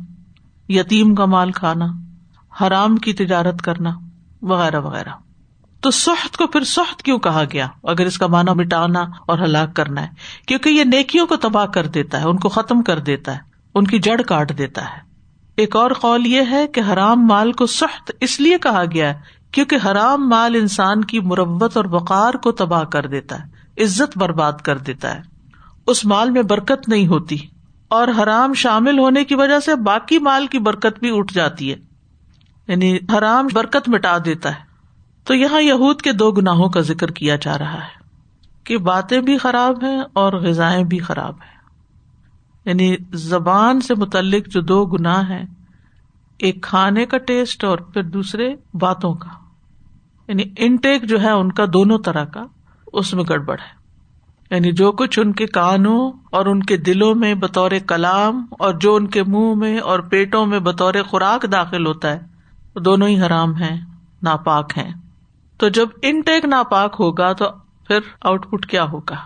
یتیم 0.69 1.15
کا 1.15 1.25
مال 1.25 1.53
کھانا، 1.53 1.87
حرام 2.61 2.97
کی 2.97 3.13
تجارت 3.13 3.63
کرنا، 3.63 3.91
وغیرہ 4.43 4.81
وغیرہ۔ 4.81 5.09
تو 5.81 5.91
سخت 5.91 6.37
کو 6.37 6.47
پھر 6.47 6.65
سخت 6.65 7.03
کیوں 7.03 7.19
کہا 7.19 7.45
گیا؟ 7.53 7.69
اگر 7.83 8.07
اس 8.07 8.19
کا 8.19 8.27
مانا 8.27 8.53
مٹانا 8.53 9.01
اور 9.01 9.39
ہلاک 9.39 9.77
کرنا 9.77 10.03
ہے، 10.03 10.09
کیونکہ 10.47 10.69
یہ 10.69 10.85
نیکیوں 10.85 11.27
کو 11.27 11.37
تباہ 11.37 11.67
کر 11.67 11.87
دیتا 11.87 12.21
ہے، 12.21 12.27
ان 12.27 12.39
کو 12.39 12.49
ختم 12.49 12.83
کر 12.83 12.99
دیتا 12.99 13.35
ہے، 13.35 13.41
ان 13.75 13.87
کی 13.87 13.99
جڑ 13.99 14.23
کاٹ 14.23 14.59
دیتا 14.59 14.85
ہے۔ 14.85 15.13
ایک 15.57 15.77
اور 15.77 15.91
قول 15.91 16.27
یہ 16.27 16.43
ہے 16.51 16.67
کہ 16.67 16.81
حرام 16.93 17.27
مال 17.27 17.53
کو 17.53 17.67
سخت 17.67 18.13
اس 18.21 18.41
لیے 18.41 18.59
کہا 18.59 18.83
گیا 18.93 19.09
ہے 19.09 19.42
کیونکہ 19.53 19.77
حرام 19.87 20.29
مال 20.29 20.55
انسان 20.55 21.05
کی 21.05 21.21
مربت 21.21 21.77
اور 21.77 21.85
وقار 21.85 22.35
کو 22.35 22.53
تباہ 22.53 22.85
کر 22.85 23.07
دیتا 23.07 23.37
ہے، 23.39 23.83
عزت 23.83 24.19
برباد 24.19 24.53
کر 24.53 24.79
دیتا 24.79 25.15
ہے۔ 25.15 25.21
اس 25.87 26.05
مال 26.05 26.31
میں 26.31 26.43
برکت 26.43 26.89
نہیں 26.89 27.07
ہوتی 27.07 27.37
اور 27.89 28.09
حرام 28.09 28.55
شامل 28.55 28.99
ہونے 28.99 29.25
کی 29.25 29.35
وجہ 29.35 29.61
سے 29.61 29.75
باقی 29.75 30.19
مال 30.19 30.47
کی 30.47 30.59
برکت 30.59 31.01
بھی 31.01 31.19
اٹھ 31.19 31.35
جاتی 31.35 31.73
ہے۔ 31.73 31.77
یعنی 32.69 32.97
حرام 32.97 33.47
برکت 33.53 33.89
مٹا 33.89 34.19
دیتا 34.25 34.49
ہے۔ 34.49 34.73
تو 35.25 35.35
یہاں 35.35 35.61
یہود 35.61 36.03
کے 36.03 36.13
دو 36.13 36.31
گناہوں 36.31 36.69
کا 36.69 36.81
ذکر 36.81 37.11
کیا 37.11 37.37
جا 37.37 37.59
رہا 37.59 37.75
ہے 37.75 38.03
کہ 38.65 38.79
باتیں 38.79 39.21
بھی 39.21 39.39
خراب 39.39 39.85
ہیں 39.85 40.01
اور 40.13 40.33
غذائیں 40.33 40.85
بھی 40.85 40.99
خراب 40.99 41.35
ہیں۔ 41.35 41.59
یعنی 42.65 42.97
زبان 43.13 43.81
سے 43.81 43.95
متعلق 43.95 44.49
جو 44.49 44.61
دو 44.61 44.87
گناہ 44.87 45.31
ہیں، 45.31 45.45
ایک 46.39 46.63
کھانے 46.63 47.07
کا 47.07 47.19
ٹیسٹ 47.19 47.65
اور 47.65 47.79
پھر 47.79 48.03
دوسرے 48.03 48.55
باتوں 48.75 49.15
کا۔ 49.15 49.42
یعنی 50.33 50.53
انٹیک 50.57 51.03
جو 51.03 51.23
ہے 51.23 51.31
ان 51.31 51.53
کا 51.53 51.65
دونوں 51.73 51.99
طرح 51.99 52.25
کا، 52.25 52.43
اس 52.93 53.15
میں 53.15 53.25
گڑبڑ 53.29 53.57
ہے۔ 53.61 53.83
یعنی 54.55 54.73
جو 54.73 54.93
کچھ 54.93 55.19
ان 55.19 55.33
کے 55.33 55.47
کانوں 55.47 56.13
اور 56.31 56.47
ان 56.47 56.63
کے 56.63 56.77
دلوں 56.77 57.15
میں 57.15 57.35
بطور 57.35 57.71
کلام 57.87 58.47
اور 58.51 58.75
جو 58.75 58.95
ان 58.95 59.07
کے 59.07 59.23
منہ 59.23 59.55
میں 59.55 59.79
اور 59.79 59.99
پیٹوں 59.99 60.47
میں 60.47 60.61
بطور 60.61 60.95
خوراک 61.07 61.53
داخل 61.53 61.87
ہوتا 61.87 62.11
ہے 62.11 62.21
دونوں 62.81 63.09
ہی 63.09 63.21
حرام 63.21 63.55
ہیں، 63.55 63.81
ناپاک 64.23 64.79
ہیں۔ 64.79 64.93
تو 65.59 65.69
جب 65.69 65.89
انٹیک 66.03 66.45
ناپاک 66.45 66.97
ہوگا 67.01 67.33
تو 67.33 67.45
پھر 67.89 67.99
آؤٹ 68.21 68.51
پٹ 68.51 68.67
کیا 68.67 68.85
ہوگا؟ 68.85 69.17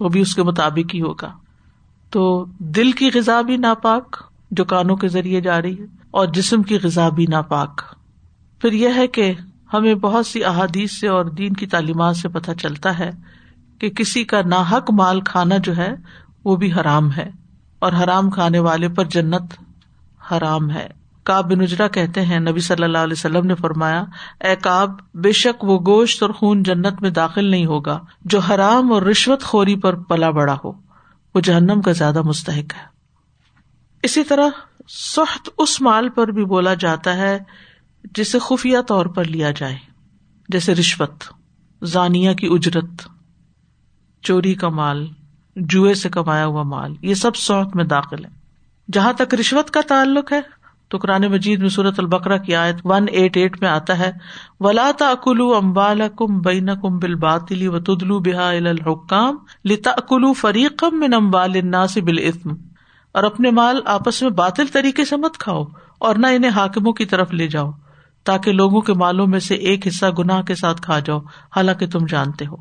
وہ 0.00 0.08
بھی 0.08 0.20
اس 0.20 0.34
کے 0.34 0.42
مطابق 0.42 0.94
ہی 0.94 1.00
ہوگا۔ 1.00 1.32
تو 2.10 2.44
دل 2.58 2.92
کی 2.92 3.10
غذا 3.14 3.40
بھی 3.40 3.56
ناپاک، 3.56 4.22
جو 4.50 4.64
کانوں 4.64 4.96
کے 4.96 5.08
ذریعے 5.08 5.40
جا 5.40 5.62
رہی 5.62 5.78
ہے، 5.78 5.84
اور 6.10 6.26
جسم 6.26 6.62
کی 6.62 6.78
غذا 6.82 7.08
بھی 7.08 7.26
ناپاک۔ 7.28 7.94
پھر 8.60 8.72
یہ 8.72 8.88
ہے 8.96 9.06
کہ 9.06 9.32
ہمیں 9.72 9.94
بہت 9.94 10.26
سی 10.26 10.44
احادیث 10.44 10.92
سے 10.92 11.08
اور 11.08 11.24
دین 11.24 11.52
کی 11.52 11.66
تعلیمات 11.66 12.16
سے 12.16 12.28
پتہ 12.28 12.50
چلتا 12.52 12.98
ہے 12.98 13.10
کہ 13.78 13.88
کسی 13.90 14.24
کا 14.24 14.42
ناحک 14.42 14.90
مال 14.90 15.20
کھانا 15.20 15.56
جو 15.56 15.76
ہے 15.76 15.94
وہ 16.44 16.56
بھی 16.56 16.72
حرام 16.72 17.12
ہے 17.12 17.30
اور 17.78 17.92
حرام 17.92 18.30
کھانے 18.30 18.58
والے 18.58 18.88
پر 18.88 19.04
جنت 19.04 19.42
حرام 20.30 20.70
ہے۔ 20.70 20.88
کاب 21.22 21.52
بن 21.52 21.60
اجرا 21.60 21.88
کہتے 21.88 22.22
ہیں، 22.22 22.40
نبی 22.40 22.60
صلی 22.60 22.84
اللہ 22.84 22.98
علیہ 22.98 23.12
وسلم 23.12 23.46
نے 23.46 23.54
فرمایا، 23.54 24.04
اے 24.40 24.56
کاب 24.56 24.90
بے 25.14 25.32
شک 25.32 25.64
وہ 25.64 25.78
گوشت 25.78 26.22
اور 26.22 26.30
خون 26.30 26.62
جنت 26.62 27.02
میں 27.02 27.10
داخل 27.10 27.44
نہیں 27.44 27.66
ہوگا، 27.66 28.04
جو 28.24 28.38
حرام 28.38 28.92
اور 28.92 29.02
رشوت 29.02 29.42
خوری 29.42 29.76
پر 29.76 29.94
پلا 29.94 30.30
بڑا 30.30 30.56
ہو۔ 30.64 30.72
وہ 31.34 31.40
جہنم 31.40 31.80
کا 31.80 31.92
زیادہ 31.92 32.22
مستحق 32.22 32.74
ہے۔ 32.74 32.96
اسی 34.02 34.24
طرح 34.24 34.48
سخت 34.88 35.48
اس 35.58 35.80
مال 35.80 36.08
پر 36.08 36.28
بھی 36.28 36.44
بولا 36.44 36.74
جاتا 36.74 37.16
ہے 37.16 37.38
جسے 38.14 38.38
خفیہ 38.38 38.78
طور 38.80 39.06
پر 39.06 39.24
لیا 39.24 39.50
جائے، 39.50 39.76
جیسے 40.48 40.74
رشوت 40.74 41.24
زانیا 41.82 42.32
کی 42.32 42.46
اجرت، 42.50 43.02
چوری 44.24 44.54
کا 44.54 44.68
مال، 44.68 45.06
جوئے 45.56 45.94
سے 45.94 46.08
کمایا 46.08 46.46
ہوا 46.46 46.62
مال، 46.62 46.94
یہ 47.02 47.14
سب 47.14 47.36
سوت 47.36 47.76
میں 47.76 47.84
داخل 47.84 48.24
ہے 48.24 48.30
جہاں 48.88 49.12
تک 49.12 49.34
رشوت 49.34 49.70
کا 49.70 49.80
تعلق 49.88 50.32
ہے، 50.32 50.40
تو 50.88 50.98
قرآن 50.98 51.22
مجید 51.22 51.60
میں 51.60 51.68
صورت 51.68 51.98
البکرا 51.98 52.36
کی 52.36 52.54
آیت 52.54 52.76
ون 52.84 53.06
ایٹ 53.12 53.36
ایٹ 53.36 53.60
میں 53.60 53.68
آتا 53.68 53.98
ہے، 53.98 54.10
ولا 54.60 54.90
اکلو 55.00 55.54
امبال 55.54 56.02
کم 56.16 56.38
بین 56.40 56.68
کم 56.82 56.98
بل 56.98 57.14
باطلی 57.14 57.68
و 57.68 57.78
تدلو 57.78 58.18
بحا 58.18 58.48
الحکام 58.50 59.36
لتا 59.64 59.90
اکلو 59.90 60.32
فریقم 60.32 61.00
من 61.00 61.14
امبال 61.14 61.54
الناس 61.54 61.98
بالاسم 61.98 62.54
اور 63.14 63.24
اپنے 63.24 63.50
مال 63.50 63.80
آپس 63.84 64.22
میں 64.22 64.30
باطل 64.30 64.66
طریقے 64.72 65.04
سے 65.04 65.16
مت 65.16 65.38
کھاؤ 65.38 65.64
اور 65.98 66.14
نہ 66.14 66.26
انہیں 66.26 66.50
حاکموں 66.50 66.92
کی 66.92 67.04
طرف 67.04 67.32
لے 67.32 67.46
جاؤ۔ 67.48 67.70
تاکہ 68.26 68.52
لوگوں 68.52 68.80
کے 68.80 68.92
مالوں 68.92 69.26
میں 69.26 69.38
سے 69.38 69.54
ایک 69.54 69.86
حصہ 69.86 70.06
گناہ 70.18 70.42
کے 70.42 70.54
ساتھ 70.54 70.82
کھا 70.82 70.98
جاؤ، 70.98 71.18
حالانکہ 71.56 71.86
تم 71.86 72.06
جانتے 72.06 72.46
ہو۔ 72.46 72.56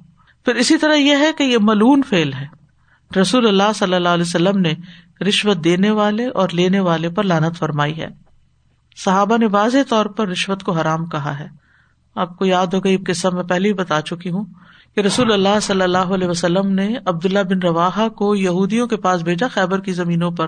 پھر 0.45 0.55
اسی 0.55 0.77
طرح 0.77 0.93
یہ 0.93 1.15
ہے 1.15 1.31
کہ 1.37 1.43
یہ 1.43 1.57
ملون 1.61 2.01
فیل 2.09 2.33
ہے۔ 2.33 2.65
رسول 3.21 3.47
اللہ 3.47 3.73
صلی 3.75 3.93
اللہ 3.93 4.09
علیہ 4.09 4.23
وسلم 4.23 4.59
نے 4.59 4.73
رشوت 5.27 5.57
دینے 5.57 5.91
والے 5.91 6.27
اور 6.27 6.49
لینے 6.53 6.79
والے 6.79 7.09
پر 7.09 7.23
لانت 7.23 7.57
فرمائی 7.57 8.01
ہے۔ 8.01 8.07
صحابہ 8.97 9.37
نے 9.37 9.45
واضح 9.45 9.77
طور 9.89 10.05
پر 10.05 10.27
رشوت 10.27 10.63
کو 10.63 10.71
حرام 10.71 11.05
کہا 11.05 11.39
ہے۔ 11.39 11.47
آپ 12.15 12.37
کو 12.37 12.45
یاد 12.45 12.67
ہو 12.67 12.83
گئی 12.83 12.97
قصہ 12.97 13.27
میں 13.27 13.43
پہلے 13.43 13.67
ہی 13.67 13.73
بتا 13.73 14.01
چکی 14.01 14.29
ہوں 14.29 14.45
کہ 14.95 14.99
رسول 14.99 15.31
اللہ 15.31 15.59
صلی 15.61 15.81
اللہ 15.81 15.97
علیہ 15.97 16.27
وسلم 16.27 16.67
نے 16.67 16.95
عبداللہ 17.05 17.39
بن 17.39 17.59
روا 17.59 18.07
کو 18.15 18.35
یہودیوں 18.35 18.87
کے 18.87 18.95
پاس 18.95 19.21
بھیجا 19.21 19.47
خیبر 19.47 19.79
کی 19.79 19.91
زمینوں 19.91 20.31
پر۔ 20.31 20.47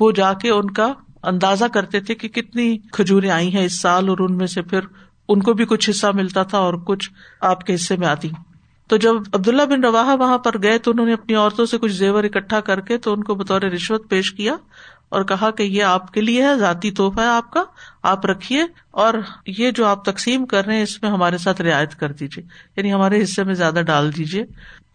وہ 0.00 0.12
جا 0.12 0.32
کے 0.32 0.50
ان 0.50 0.70
کا 0.70 0.92
اندازہ 1.28 1.64
کرتے 1.64 2.00
تھے 2.00 2.14
کہ 2.14 2.28
کتنی 2.28 2.78
کھجورے 2.92 3.30
آئی 3.30 3.54
ہیں 3.56 3.64
اس 3.64 3.80
سال 3.80 4.08
اور 4.08 4.18
ان 4.18 4.36
میں 4.36 4.46
سے 4.46 4.62
پھر 4.62 4.80
ان 5.28 5.42
کو 5.42 5.52
بھی 5.52 5.64
کچھ 5.64 5.90
حصہ 5.90 6.06
ملتا 6.14 6.42
تھا 6.42 6.58
اور 6.58 6.74
کچھ 6.74 7.10
آپ 7.40 7.66
کے 7.66 7.74
حصے 7.74 7.96
میں 7.96 8.08
آتی۔ 8.08 8.30
تو 8.86 8.96
جب 8.96 9.14
عبداللہ 9.32 9.62
بن 9.62 9.84
روا 9.84 10.14
وہاں 10.14 10.38
پر 10.38 10.62
گئے 10.62 10.78
تو 10.78 10.90
انہوں 10.90 11.06
نے 11.06 11.12
اپنی 11.12 11.34
عورتوں 11.34 11.66
سے 11.66 11.78
کچھ 11.78 11.92
زیور 11.92 12.24
اکٹھا 12.24 12.60
کر 12.60 12.80
کے 12.80 12.98
تو 12.98 13.12
ان 13.12 13.24
کو 13.24 13.34
بطور 13.34 13.60
رشوت 13.60 14.08
پیش 14.08 14.32
کیا 14.32 14.56
اور 15.08 15.22
کہا 15.22 15.50
کہ 15.50 15.62
یہ 15.62 15.82
آپ 15.82 16.12
کے 16.12 16.20
لیے 16.20 16.42
ہے، 16.42 16.58
ذاتی 16.58 16.90
تحفہ 16.90 17.20
ہے 17.20 17.26
آپ 17.26 17.50
کا، 17.50 17.62
آپ 18.02 18.26
رکھیے 18.26 18.64
اور 18.90 19.14
یہ 19.46 19.70
جو 19.70 19.86
آپ 19.86 20.04
تقسیم 20.04 20.46
کر 20.46 20.66
رہے 20.66 20.74
ہیں 20.74 20.82
اس 20.82 21.02
میں 21.02 21.10
ہمارے 21.10 21.38
ساتھ 21.38 21.60
رعایت 21.62 21.94
کر 21.94 22.12
دیجیے 22.12 22.44
یعنی 22.76 22.92
ہمارے 22.92 23.22
حصے 23.22 23.44
میں 23.44 23.54
زیادہ 23.54 23.80
ڈال 23.86 24.16
دیجیے 24.16 24.44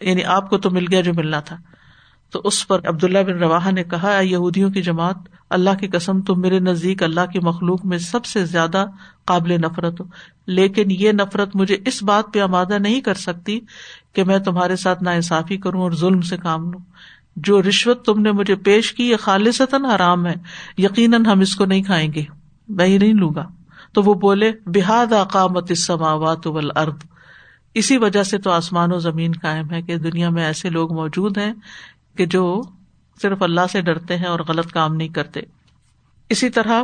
یعنی 0.01 0.23
آپ 0.23 0.49
کو 0.49 0.57
تو 0.57 0.71
مل 0.71 0.85
گیا 0.91 1.01
جو 1.01 1.13
ملنا 1.13 1.39
تھا۔ 1.39 1.57
تو 2.33 2.41
اس 2.43 2.67
پر 2.67 2.79
عبداللہ 2.87 3.19
بن 3.19 3.33
روا 3.33 3.69
نے 3.69 3.83
کہا 3.83 4.19
یہودیوں 4.19 4.69
کی 4.69 4.81
جماعت، 4.81 5.15
اللہ 5.49 5.69
کی 5.79 5.87
قسم، 5.87 6.21
تم 6.21 6.41
میرے 6.41 6.59
نزدیک 6.59 7.03
اللہ 7.03 7.21
کی 7.33 7.39
مخلوق 7.39 7.85
میں 7.85 7.97
سب 7.97 8.25
سے 8.25 8.45
زیادہ 8.45 8.85
قابل 9.25 9.61
نفرت 9.61 10.01
ہو۔ 10.01 10.05
لیکن 10.47 10.91
یہ 10.91 11.11
نفرت 11.11 11.55
مجھے 11.55 11.77
اس 11.85 12.03
بات 12.03 12.33
پہ 12.33 12.39
آمادہ 12.39 12.77
نہیں 12.79 13.01
کر 13.01 13.13
سکتی 13.13 13.59
کہ 14.13 14.23
میں 14.23 14.39
تمہارے 14.39 14.75
ساتھ 14.75 15.03
نا 15.03 15.11
انصافی 15.11 15.57
کروں 15.57 15.81
اور 15.81 15.91
ظلم 15.91 16.21
سے 16.21 16.37
کام 16.37 16.71
لوں۔ 16.71 16.79
جو 17.35 17.61
رشوت 17.61 18.05
تم 18.05 18.21
نے 18.21 18.31
مجھے 18.31 18.55
پیش 18.55 18.93
کی، 18.93 19.09
یہ 19.09 19.15
خالصتاً 19.15 19.85
حرام 19.85 20.27
ہے۔ 20.27 20.35
یقیناً 20.77 21.25
ہم 21.25 21.39
اس 21.39 21.55
کو 21.55 21.65
نہیں 21.65 21.83
کھائیں 21.83 22.13
گے۔ 22.13 22.23
میں 22.69 22.85
ہی 22.85 22.97
نہیں 22.97 23.13
لوں 23.13 23.31
گا۔ 23.35 23.47
تو 23.93 24.01
وہ 24.01 24.13
بولے 24.13 24.51
بحاد 24.65 25.13
اقامت 25.13 25.65
السماوات 25.69 26.47
والارض۔ 26.47 27.05
اسی 27.73 27.97
وجہ 27.97 28.23
سے 28.23 28.37
تو 28.37 28.51
آسمان 28.51 28.93
و 28.93 28.99
زمین 28.99 29.31
قائم 29.41 29.71
ہے 29.71 29.81
کہ 29.81 29.97
دنیا 29.97 30.29
میں 30.29 30.45
ایسے 30.45 30.69
لوگ 30.69 30.93
موجود 30.93 31.37
ہیں 31.37 31.53
کہ 32.17 32.25
جو 32.25 32.61
صرف 33.21 33.43
اللہ 33.43 33.61
سے 33.71 33.81
ڈرتے 33.81 34.17
ہیں 34.17 34.25
اور 34.25 34.39
غلط 34.47 34.71
کام 34.71 34.95
نہیں 34.95 35.07
کرتے۔ 35.07 35.39
اسی 36.29 36.49
طرح 36.49 36.83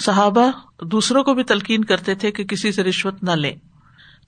صحابہ 0.00 0.50
دوسروں 0.84 1.24
کو 1.24 1.34
بھی 1.34 1.42
تلقین 1.42 1.84
کرتے 1.84 2.14
تھے 2.14 2.30
کہ 2.30 2.44
کسی 2.44 2.72
سے 2.72 2.82
رشوت 2.82 3.22
نہ 3.22 3.30
لیں۔ 3.30 3.54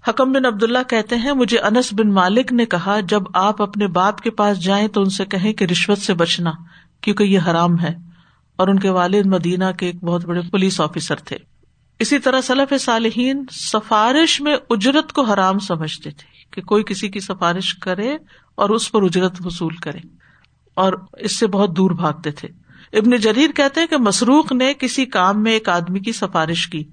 حکم 0.09 0.33
بن 0.33 0.47
عبد 0.47 0.63
اللہ 0.63 0.79
کہتے 0.89 1.17
ہیں، 1.17 1.33
مجھے 1.33 1.59
انس 1.59 1.89
بن 1.93 2.13
مالک 2.13 2.53
نے 2.53 2.67
کہا، 2.67 3.01
جب 3.01 3.23
آپ 3.35 3.63
اپنے 3.63 3.87
باپ 3.87 4.21
کے 4.21 4.31
پاس 4.31 4.61
جائیں 4.61 4.89
تو 4.89 5.01
ان 5.01 5.11
سے 5.11 5.25
کہیں 5.25 5.53
کہ 5.53 5.65
رشوت 5.65 5.99
سے 5.99 6.15
بچنا، 6.15 6.53
کیونکہ 7.01 7.23
یہ 7.23 7.39
حرام 7.47 7.81
ہے۔ 7.81 8.09
اور 8.57 8.69
ان 8.69 8.79
کے 8.79 8.91
والد 8.91 9.27
مدینہ 9.27 9.65
کے 9.79 9.87
ایک 9.87 10.05
بہت 10.05 10.25
بڑے 10.25 10.41
پولیس 10.51 10.81
آفیسر 10.81 11.15
تھے۔ 11.15 11.37
اسی 11.99 12.19
طرح 12.19 12.41
صلاف 12.41 12.73
صالحین 12.81 13.45
سفارش 13.51 14.41
میں 14.41 14.57
اجرت 14.71 15.13
کو 15.13 15.23
حرام 15.23 15.59
سمجھتے 15.59 16.11
تھے 16.11 16.45
کہ 16.51 16.63
کوئی 16.63 16.85
کسی 16.85 17.09
کی 17.09 17.21
سفارش 17.21 17.75
کرے 17.75 18.17
اور 18.55 18.71
اس 18.71 18.93
پر 18.93 19.03
اجرت 19.03 19.33
وصول 19.45 19.77
کرے۔ 19.77 20.18
اور 20.79 20.93
اس 21.13 21.39
سے 21.39 21.47
بہت 21.47 21.77
دور 21.77 21.91
بھاگتے 21.91 22.31
تھے۔ 22.31 22.49
ابن 22.93 23.17
جریر 23.17 23.51
کہتے 23.51 23.87
کہ 23.87 23.97
مسروخ 23.97 24.53
نے 24.53 24.75
کسی 24.75 25.05
کام 25.05 25.43
میں 25.43 25.53
ایک 25.53 25.69
آدمی 25.69 26.01
کی 26.01 26.13
سفارش 26.13 26.67
کی، 26.67 26.85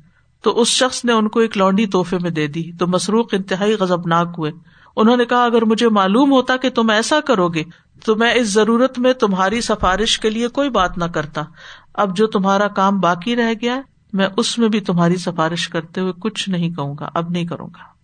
تو 0.44 0.62
اس 0.62 0.68
شخص 0.68 1.06
نے 1.06 1.14
ان 1.14 1.28
کو 1.28 1.40
ایک 1.40 1.58
لونڈی 1.58 1.88
تحفے 1.88 2.18
میں 2.22 2.30
دے 2.30 2.48
دی۔ 2.48 2.72
تو 2.74 2.88
مسروخ 2.88 3.28
انتہائی 3.32 3.74
غزبناک 3.74 4.36
ہوئے۔ 4.38 4.52
انہوں 4.96 5.18
نے 5.18 5.26
کہا، 5.26 5.46
اگر 5.46 5.62
مجھے 5.62 5.90
معلوم 5.90 6.32
ہوتا 6.32 6.58
کہ 6.58 6.70
تم 6.70 6.90
ایسا 6.90 7.20
کرو 7.20 7.48
گے، 7.48 7.64
تو 8.06 8.16
میں 8.16 8.34
اس 8.34 8.48
ضرورت 8.48 9.00
میں 9.00 9.14
تمہاری 9.14 9.62
سفارش 9.62 10.20
کے 10.20 10.30
لیے 10.30 10.48
کوئی 10.48 10.70
بات 10.70 10.98
نہ 10.98 11.06
کرتا۔ 11.06 11.42
اب 11.94 12.18
جو 12.18 12.28
تمہارا 12.28 12.68
کام 12.68 13.00
باقی 13.00 13.36
رہ 13.36 13.54
گیا 13.62 13.82
میں 14.14 14.28
اس 14.38 14.58
میں 14.58 14.70
بھی 14.70 14.80
تمہاری 14.80 15.16
سفارش 15.16 15.70
کرتے 15.70 16.02
ہوئے 16.02 16.14
کچھ 16.20 16.50
نہیں 16.50 16.70
کہوں 16.70 16.96
گا، 17.00 17.10
اب 17.14 17.30
نہیں 17.30 17.46
کروں 17.46 17.68
گا۔ 17.68 17.96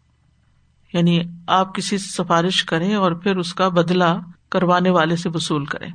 یعنی 0.98 1.20
آپ 1.48 1.76
کسی 1.76 1.98
سے 1.98 2.24
سفارش 2.24 2.64
کریں 2.64 2.96
اور 2.96 3.12
پھر 3.12 3.38
اس 3.38 3.54
کا 3.54 3.68
بدلا 3.68 4.18
کروانے 4.52 4.90
والے 4.90 5.16
سے 5.16 5.30
وصول 5.34 5.66
کریں 5.66 5.90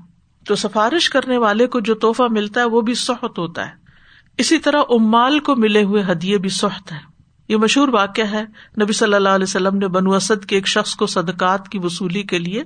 تو 0.47 0.55
سفارش 0.55 1.11
کرنے 1.11 1.37
والے 1.37 1.67
کو 1.67 1.81
جو 1.81 1.95
تحفہ 1.95 2.23
ملتا 2.31 2.61
ہے 2.61 2.65
وہ 2.65 2.81
بھی 2.81 2.95
سخت 2.95 3.39
ہوتا 3.39 3.67
ہے۔ 3.67 3.73
اسی 4.39 4.59
طرح 4.59 4.83
امال 4.89 5.39
کو 5.39 5.57
ملے 5.57 5.83
ہوئے 5.83 6.03
ہدیے 6.13 6.39
بھی 6.39 6.49
سخت 6.49 6.93
ہے 6.93 6.99
یہ 7.49 7.57
مشہور 7.57 7.89
واقعہ 7.89 8.25
ہے۔ 8.25 8.43
نبی 8.83 8.93
صلی 8.93 9.15
اللہ 9.15 9.29
علیہ 9.29 9.43
وسلم 9.43 9.79
نے 9.79 9.89
بنو 9.89 10.15
اسد 10.15 10.45
کے 10.45 10.57
ایک 10.57 10.69
شخص 10.69 10.95
کو 10.95 11.07
صدقات 11.07 11.69
کی 11.69 11.79
وصولی 11.79 12.23
کے 12.23 12.39
لیے 12.39 12.63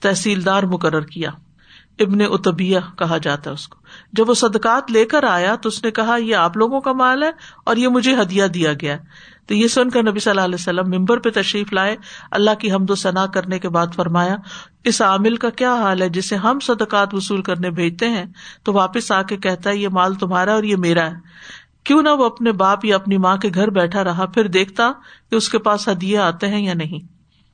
تحصیلدار 0.00 0.62
مقرر 0.62 1.00
کیا۔ 1.00 1.30
ابن 1.98 2.18
اتبیہ 2.20 2.78
کہا 2.98 3.18
جاتا 3.18 3.50
ہے 3.50 3.54
اس 3.54 3.68
کو۔ 3.68 3.78
جب 4.12 4.28
وہ 4.28 4.34
صدقات 4.34 4.90
لے 4.90 5.04
کر 5.04 5.24
آیا 5.24 5.56
تو 5.56 5.68
اس 5.68 5.84
نے 5.84 5.90
کہا، 5.90 6.16
یہ 6.16 6.36
آپ 6.36 6.56
لوگوں 6.56 6.80
کا 6.80 6.92
مال 6.92 7.22
ہے 7.22 7.30
اور 7.64 7.76
یہ 7.76 7.88
مجھے 7.88 8.22
ہدیہ 8.22 8.44
دیا 8.44 8.72
گیا 8.72 8.96
تو 9.46 9.54
یہ 9.54 9.68
سن 9.68 9.90
کر 9.90 10.02
نبی 10.02 10.18
صلی 10.18 10.30
اللہ 10.30 10.40
علیہ 10.40 10.54
وسلم 10.54 10.90
ممبر 10.98 11.18
پہ 11.18 11.30
تشریف 11.30 11.72
لائے، 11.72 11.96
اللہ 12.30 12.50
کی 12.54 12.72
حمد 12.72 12.90
و 12.90 12.94
ثنا 12.94 13.26
کرنے 13.26 13.58
کے 13.58 13.68
بعد 13.68 13.86
فرمایا، 13.96 14.36
اس 14.84 15.02
عامل 15.02 15.36
کا 15.36 15.50
کیا 15.50 15.74
حال 15.74 16.02
ہے 16.02 16.08
جسے 16.08 16.36
ہم 16.36 16.58
صدقات 16.60 17.14
وصول 17.14 17.42
کرنے 17.42 17.70
بھیجتے 17.70 18.08
ہیں؟ 18.08 18.24
تو 18.62 18.72
واپس 18.72 19.12
آ 19.12 19.22
کے 19.22 19.36
کہتا 19.36 19.70
ہے، 19.70 19.76
یہ 19.76 19.88
مال 19.88 20.14
تمہارا 20.14 20.54
اور 20.54 20.62
یہ 20.62 20.76
میرا 20.76 21.10
ہے۔ 21.10 21.16
کیوں 21.84 22.02
نہ 22.02 22.08
وہ 22.08 22.24
اپنے 22.24 22.52
باپ 22.52 22.84
یا 22.84 22.96
اپنی 22.96 23.16
ماں 23.16 23.36
کے 23.36 23.50
گھر 23.54 23.70
بیٹھا 23.70 24.04
رہا، 24.04 24.26
پھر 24.26 24.46
دیکھتا 24.46 24.92
کہ 25.30 25.34
اس 25.34 25.48
کے 25.48 25.58
پاس 25.58 25.88
ہدیے 25.88 26.18
آتے 26.18 26.48
ہیں 26.48 26.66
یا 26.66 26.74
نہیں۔ 26.74 27.06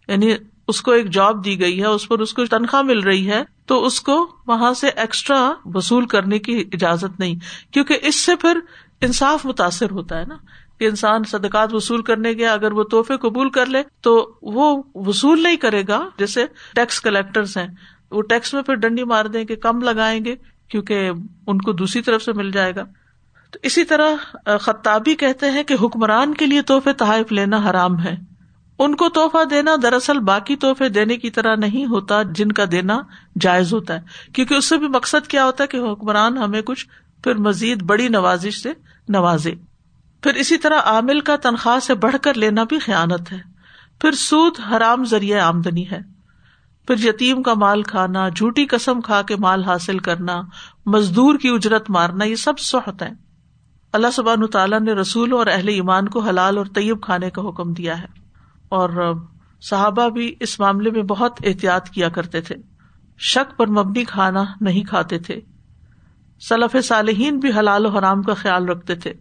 یعنی 0.08 0.34
اس 0.68 0.82
کو 0.82 0.90
ایک 0.90 1.10
جاب 1.10 1.44
دی 1.44 1.60
گئی 1.60 1.80
ہے، 1.80 1.86
اس 1.86 2.08
پر 2.08 2.18
اس 2.18 2.32
کو 2.32 2.46
تنخواہ 2.46 2.82
مل 2.82 3.00
رہی 3.00 3.30
ہے 3.30 3.57
تو 3.68 3.84
اس 3.84 4.00
کو 4.00 4.36
وہاں 4.46 4.74
سے 4.74 4.88
ایکسٹرا 4.88 5.52
وصول 5.64 6.06
کرنے 6.06 6.38
کی 6.38 6.64
اجازت 6.72 7.20
نہیں، 7.20 7.34
کیونکہ 7.72 7.98
اس 8.02 8.24
سے 8.24 8.36
پھر 8.36 8.58
انصاف 9.00 9.46
متاثر 9.46 9.90
ہوتا 9.90 10.18
ہے 10.18 10.24
نا۔ 10.24 10.36
کہ 10.78 10.84
انسان 10.84 11.24
صدقات 11.24 11.74
وصول 11.74 12.02
کرنے 12.02 12.32
گیا، 12.32 12.52
اگر 12.52 12.72
وہ 12.72 12.82
تحفے 12.82 13.16
قبول 13.16 13.50
کر 13.50 13.66
لے 13.66 13.82
تو 14.00 14.38
وہ 14.42 14.82
وصول 14.94 15.42
نہیں 15.42 15.56
کرے 15.56 15.82
گا۔ 15.88 16.08
جیسے 16.18 16.46
ٹیکس 16.74 17.00
کلیکٹرس 17.00 17.56
ہیں، 17.56 17.66
وہ 18.10 18.22
ٹیکس 18.22 18.54
میں 18.54 18.62
پھر 18.62 18.74
ڈنڈی 18.74 19.04
مار 19.04 19.24
دیں 19.24 19.44
کہ 19.44 19.56
کم 19.56 19.80
لگائیں 19.80 20.24
گے 20.24 20.36
کیونکہ 20.68 21.10
ان 21.46 21.58
کو 21.58 21.72
دوسری 21.72 22.02
طرف 22.02 22.22
سے 22.22 22.32
مل 22.32 22.50
جائے 22.50 22.74
گا۔ 22.76 22.82
تو 23.50 23.58
اسی 23.62 23.84
طرح 23.84 24.36
خطابی 24.60 25.14
کہتے 25.14 25.50
ہیں 25.50 25.62
کہ 25.62 25.76
حکمران 25.82 26.34
کے 26.34 26.46
لیے 26.46 26.62
تحفے 26.62 26.92
تحائف 26.92 27.32
لینا 27.32 27.56
حرام 27.70 28.00
ہے۔ 28.00 28.37
ان 28.78 28.94
کو 28.94 29.08
تحفہ 29.08 29.44
دینا 29.44 29.70
دراصل 29.82 30.18
باقی 30.18 30.56
تحفے 30.56 30.88
دینے 30.88 31.16
کی 31.16 31.30
طرح 31.30 31.56
نہیں 31.56 31.86
ہوتا 31.86 32.22
جن 32.22 32.52
کا 32.52 32.64
دینا 32.72 33.00
جائز 33.40 33.74
ہوتا 33.74 33.94
ہے۔ 33.94 34.00
کیونکہ 34.32 34.54
اس 34.54 34.64
سے 34.64 34.76
بھی 34.76 34.88
مقصد 34.88 35.26
کیا 35.26 35.44
ہوتا 35.44 35.64
ہے 35.64 35.68
کہ 35.68 35.76
حکمران 35.76 36.38
ہمیں 36.38 36.62
کچھ 36.62 36.86
پھر 37.24 37.34
مزید 37.34 37.82
بڑی 37.82 38.08
نوازش 38.08 38.62
سے 38.62 38.72
نوازے۔ 39.08 39.54
پھر 40.22 40.34
اسی 40.34 40.58
طرح 40.58 40.78
عامل 40.84 41.20
کا 41.20 41.36
تنخواہ 41.36 41.78
سے 41.78 41.94
بڑھ 41.94 42.16
کر 42.22 42.34
لینا 42.34 42.64
بھی 42.64 42.78
خیانت 42.78 43.32
ہے۔ 43.32 43.38
پھر 44.00 44.12
سود 44.12 44.52
حرام 44.72 45.04
ذریعہ 45.04 45.40
آمدنی 45.40 45.90
ہے۔ 45.90 45.98
پھر 46.86 47.08
یتیم 47.08 47.42
کا 47.42 47.54
مال 47.54 47.82
کھانا، 47.82 48.28
جھوٹی 48.28 48.66
قسم 48.66 49.00
کھا 49.00 49.22
کے 49.22 49.36
مال 49.36 49.64
حاصل 49.64 49.98
کرنا، 49.98 50.42
مزدور 50.86 51.38
کی 51.38 51.48
اجرت 51.48 51.90
مارنا، 51.90 52.24
یہ 52.24 52.34
سب 52.34 52.58
سہت 52.58 53.02
ہے 53.02 53.10
اللہ 53.92 54.06
سبحان 54.12 54.46
تعالیٰ 54.46 54.80
نے 54.80 54.92
رسول 54.92 55.32
اور 55.32 55.46
اہل 55.46 55.68
ایمان 55.68 56.08
کو 56.08 56.20
حلال 56.20 56.58
اور 56.58 56.66
طیب 56.66 57.02
کھانے 57.02 57.30
کا 57.30 57.42
حکم 57.42 57.72
دیا 57.72 58.02
ہے۔ 58.02 58.17
اور 58.68 59.14
صحابہ 59.60 60.08
بھی 60.08 60.34
اس 60.40 60.60
معاملے 60.60 60.90
میں 60.90 61.02
بہت 61.02 61.40
احتیاط 61.44 61.88
کیا 61.88 62.08
کرتے 62.08 62.40
تھے۔ 62.40 62.56
شک 63.18 63.58
پر 63.58 63.66
مبنی 63.66 64.04
کھانا 64.04 64.44
نہیں 64.60 64.84
کھاتے 64.84 65.18
تھے۔ 65.18 65.40
صلف 66.48 66.76
صالحین 66.84 67.38
بھی 67.38 67.50
حلال 67.58 67.86
و 67.86 67.88
حرام 67.88 68.22
کا 68.22 68.34
خیال 68.34 68.68
رکھتے 68.68 68.94
تھے۔ 68.94 69.12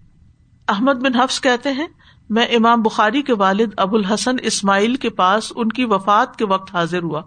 احمد 0.68 0.94
بن 0.94 1.20
حفظ 1.20 1.42
کہتے 1.42 1.72
ہیں، 1.72 1.88
میں 2.30 2.46
امام 2.46 2.82
بخاری 2.82 3.22
کے 3.22 3.34
والد 3.34 3.70
ابو 3.78 3.96
الحسن 3.96 4.36
اسماعیل 4.42 4.96
کے 4.96 5.10
پاس 5.10 5.54
ان 5.56 5.70
کی 5.70 5.86
وفات 5.86 6.36
کے 6.36 6.46
وقت 6.46 6.76
حاضر 6.76 7.04
ہوا۔ 7.04 7.22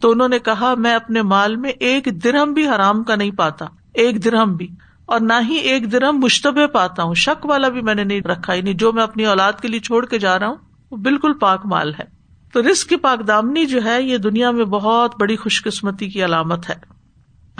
تو 0.00 0.10
انہوں 0.10 0.28
نے 0.28 0.38
کہا، 0.38 0.74
میں 0.78 0.94
اپنے 0.94 1.22
مال 1.22 1.56
میں 1.56 1.70
ایک 1.70 2.24
درہم 2.24 2.52
بھی 2.52 2.68
حرام 2.68 3.04
کا 3.04 3.16
نہیں 3.16 3.30
پاتا۔ 3.30 3.64
ایک 3.94 4.24
درہم 4.24 4.56
بھی۔ 4.56 4.68
اور 5.06 5.20
نہ 5.20 5.32
ہی 5.48 5.54
ایک 5.54 5.92
درم 5.92 6.18
مشتبہ 6.18 6.66
پاتا 6.66 7.02
ہوں۔ 7.02 7.14
شک 7.14 7.46
والا 7.46 7.68
بھی 7.68 7.82
میں 7.82 7.94
نے 7.94 8.04
نہیں 8.04 8.20
رکھا 8.20 8.54
نہیں 8.54 8.74
جو 8.74 8.92
میں 8.92 9.02
اپنی 9.02 9.26
اولاد 9.26 9.52
کے 9.62 9.68
لیے 9.68 9.80
چھوڑ 9.80 10.06
کے 10.06 10.18
جا 10.18 10.38
رہا 10.38 10.48
ہوں 10.48 10.56
وہ 10.90 10.96
بالکل 10.96 11.32
پاک 11.32 11.66
مال 11.66 11.94
ہے۔ 11.94 12.04
تو 12.52 12.70
رسک 12.70 12.88
کی 12.88 12.96
پاک 12.96 13.28
دامنی 13.28 13.66
جو 13.66 13.84
ہے، 13.84 14.02
یہ 14.02 14.18
دنیا 14.18 14.50
میں 14.50 14.64
بہت 14.64 15.14
بڑی 15.20 15.36
خوش 15.36 15.62
قسمتی 15.64 16.08
کی 16.08 16.24
علامت 16.24 16.70
ہے۔ 16.70 16.74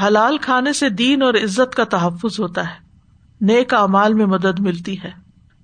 حلال 0.06 0.38
کھانے 0.38 0.72
سے 0.72 0.88
دین 0.88 1.22
اور 1.22 1.34
عزت 1.34 1.74
کا 1.74 1.84
تحفظ 1.84 2.40
ہوتا 2.40 2.68
ہے۔ 2.68 2.86
نیک 3.40 3.74
امال 3.74 4.14
میں 4.14 4.26
مدد 4.26 4.60
ملتی 4.60 5.02
ہے۔ 5.02 5.10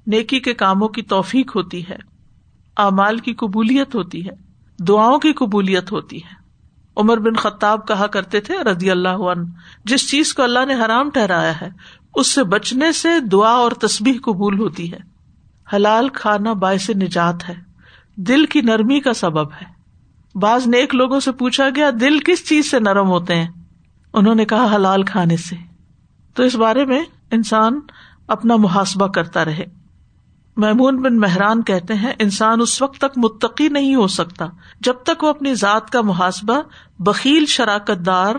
نیکی 0.07 0.41
کے 0.41 0.55
کاموں 0.55 0.89
کی 0.89 1.03
توفیق 1.03 1.57
ہوتی 1.57 1.89
ہے۔ 1.89 1.97
اعمال 2.77 3.19
کی 3.19 3.35
قبولیت 3.35 3.95
ہوتی 3.95 4.29
ہے۔ 4.29 4.35
دعاؤں 4.85 5.19
کی 5.19 5.33
قبولیت 5.33 5.93
ہوتی 5.93 6.17
ہے۔ 6.17 6.43
عمر 6.97 7.17
بن 7.17 7.35
خطاب 7.35 7.89
کہا 7.89 8.07
کرتے 8.07 8.41
تھے 8.41 8.59
رضی 8.59 8.91
اللہ 8.91 9.09
عنہ، 9.09 9.43
جس 9.85 10.11
چیز 10.11 10.35
کو 10.35 10.43
اللہ 10.43 10.65
نے 10.67 10.75
حرام 10.75 11.11
ٹھہرایا 11.11 11.61
ہے، 11.61 11.71
اس 12.15 12.27
سے 12.27 12.45
بچنے 12.45 12.93
سے 12.93 13.09
دعا 13.21 13.53
اور 13.53 13.73
تسبیح 13.73 14.19
قبول 14.23 14.59
ہوتی 14.59 14.93
ہے۔ 14.93 15.12
حلال 15.75 16.09
کھانا 16.09 16.53
باعث 16.53 16.91
نجات 16.91 17.49
ہے۔ 17.49 17.55
دل 18.17 18.47
کی 18.47 18.61
نرمی 18.61 19.01
کا 19.01 19.15
سبب 19.15 19.53
ہے۔ 19.53 19.83
بعض 20.35 20.67
نیک 20.67 20.95
لوگوں 20.95 21.21
سے 21.21 21.33
پوچھا 21.33 21.69
گیا، 21.75 21.91
دل 22.01 22.19
کس 22.19 22.49
چیز 22.49 22.71
سے 22.71 22.81
نرم 22.81 23.09
ہوتے 23.09 23.37
ہیں؟ 23.37 23.49
انہوں 24.13 24.35
نے 24.35 24.45
کہا، 24.45 24.75
حلال 24.75 25.03
کھانے 25.03 25.37
سے۔ 25.37 25.57
تو 26.35 26.43
اس 26.43 26.55
بارے 26.55 26.85
میں 26.85 27.05
انسان 27.31 27.81
اپنا 28.29 28.57
محاسبہ 28.57 29.07
کرتا 29.07 29.45
رہے۔ 29.45 29.65
محمود 30.57 30.95
بن 30.95 31.19
مہران 31.19 31.63
کہتے 31.63 31.95
ہیں، 31.95 32.13
انسان 32.19 32.61
اس 32.61 32.83
وقت 32.83 32.99
تک 32.99 33.19
متقی 33.19 33.69
نہیں 33.69 33.95
ہو 33.95 34.07
سکتا 34.07 34.47
جب 34.81 34.95
تک 34.95 35.25
وہ 35.25 35.29
اپنی 35.29 35.55
ذات 35.55 35.91
کا 35.91 36.01
محاسبہ 36.01 36.61
بکیل 36.99 37.47
شراکت 37.47 38.07
دار 38.07 38.35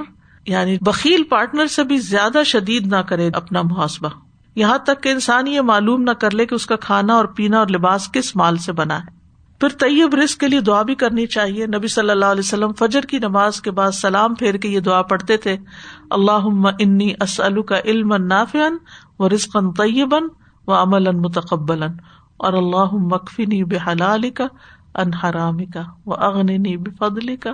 یعنی 0.48 0.78
بکیل 0.82 1.24
پارٹنر 1.24 1.68
سے 1.68 1.84
بھی 1.84 1.98
زیادہ 1.98 2.44
شدید 2.46 2.88
نہ 2.88 2.98
کرے 2.98 3.30
اپنا 3.34 3.62
محاسبہ۔ 3.62 4.10
یہاں 4.56 4.78
تک 4.78 5.04
کہ 5.04 5.10
انسان 5.10 5.48
یہ 5.48 5.62
معلوم 5.62 6.02
نہ 6.02 6.12
کر 6.12 6.32
لے 6.32 6.46
کہ 6.46 6.56
اس 6.56 6.66
کا 6.66 6.76
کھانا 6.76 7.14
اور 7.14 7.26
پینا 7.26 7.60
اور 7.60 7.68
لباس 7.68 8.12
کس 8.12 8.36
مال 8.36 8.58
سے 8.58 8.72
بنا 8.72 9.00
ہے۔ 9.00 9.24
پھر 9.60 9.70
طیب 9.70 10.16
رزق 10.16 10.40
کے 10.40 10.48
لیے 10.48 10.60
دعا 10.60 10.82
بھی 10.82 10.96
کرنی 10.96 11.28
چاہیے۔ 11.28 11.68
نبی 11.68 11.88
صلی 11.88 12.10
اللہ 12.10 12.26
علیہ 12.26 12.40
وسلم 12.40 12.72
فجر 12.72 13.02
کی 13.02 13.20
نماز 13.20 13.62
کے 13.62 13.72
بعد 13.72 13.92
سلام 13.92 14.36
پھیر 14.36 14.56
کے 14.56 14.70
یہ 14.70 14.80
دعا 14.80 15.02
پڑھتے 15.02 15.38
تھے۔ 15.38 15.58
اللہ 16.10 16.68
انی 16.80 17.14
اسلو 17.22 17.64
کا 17.64 17.80
علم 17.86 18.14
نافن 18.14 18.78
و 19.20 19.30
رزق 19.30 19.58
طیبن 19.78 20.24
و 20.68 20.74
عمل 20.74 21.12
متقبل 21.12 21.84
اور 22.38 22.54
اللہ 22.54 22.94
مکفنی 22.94 23.64
بحلال 23.64 24.30
کا 24.30 24.48
ان 24.96 25.14
حرام 25.14 25.66
کا 25.66 25.82
و 26.06 26.14
اغنی 26.14 26.78
بفضل 26.78 27.36
کا 27.36 27.52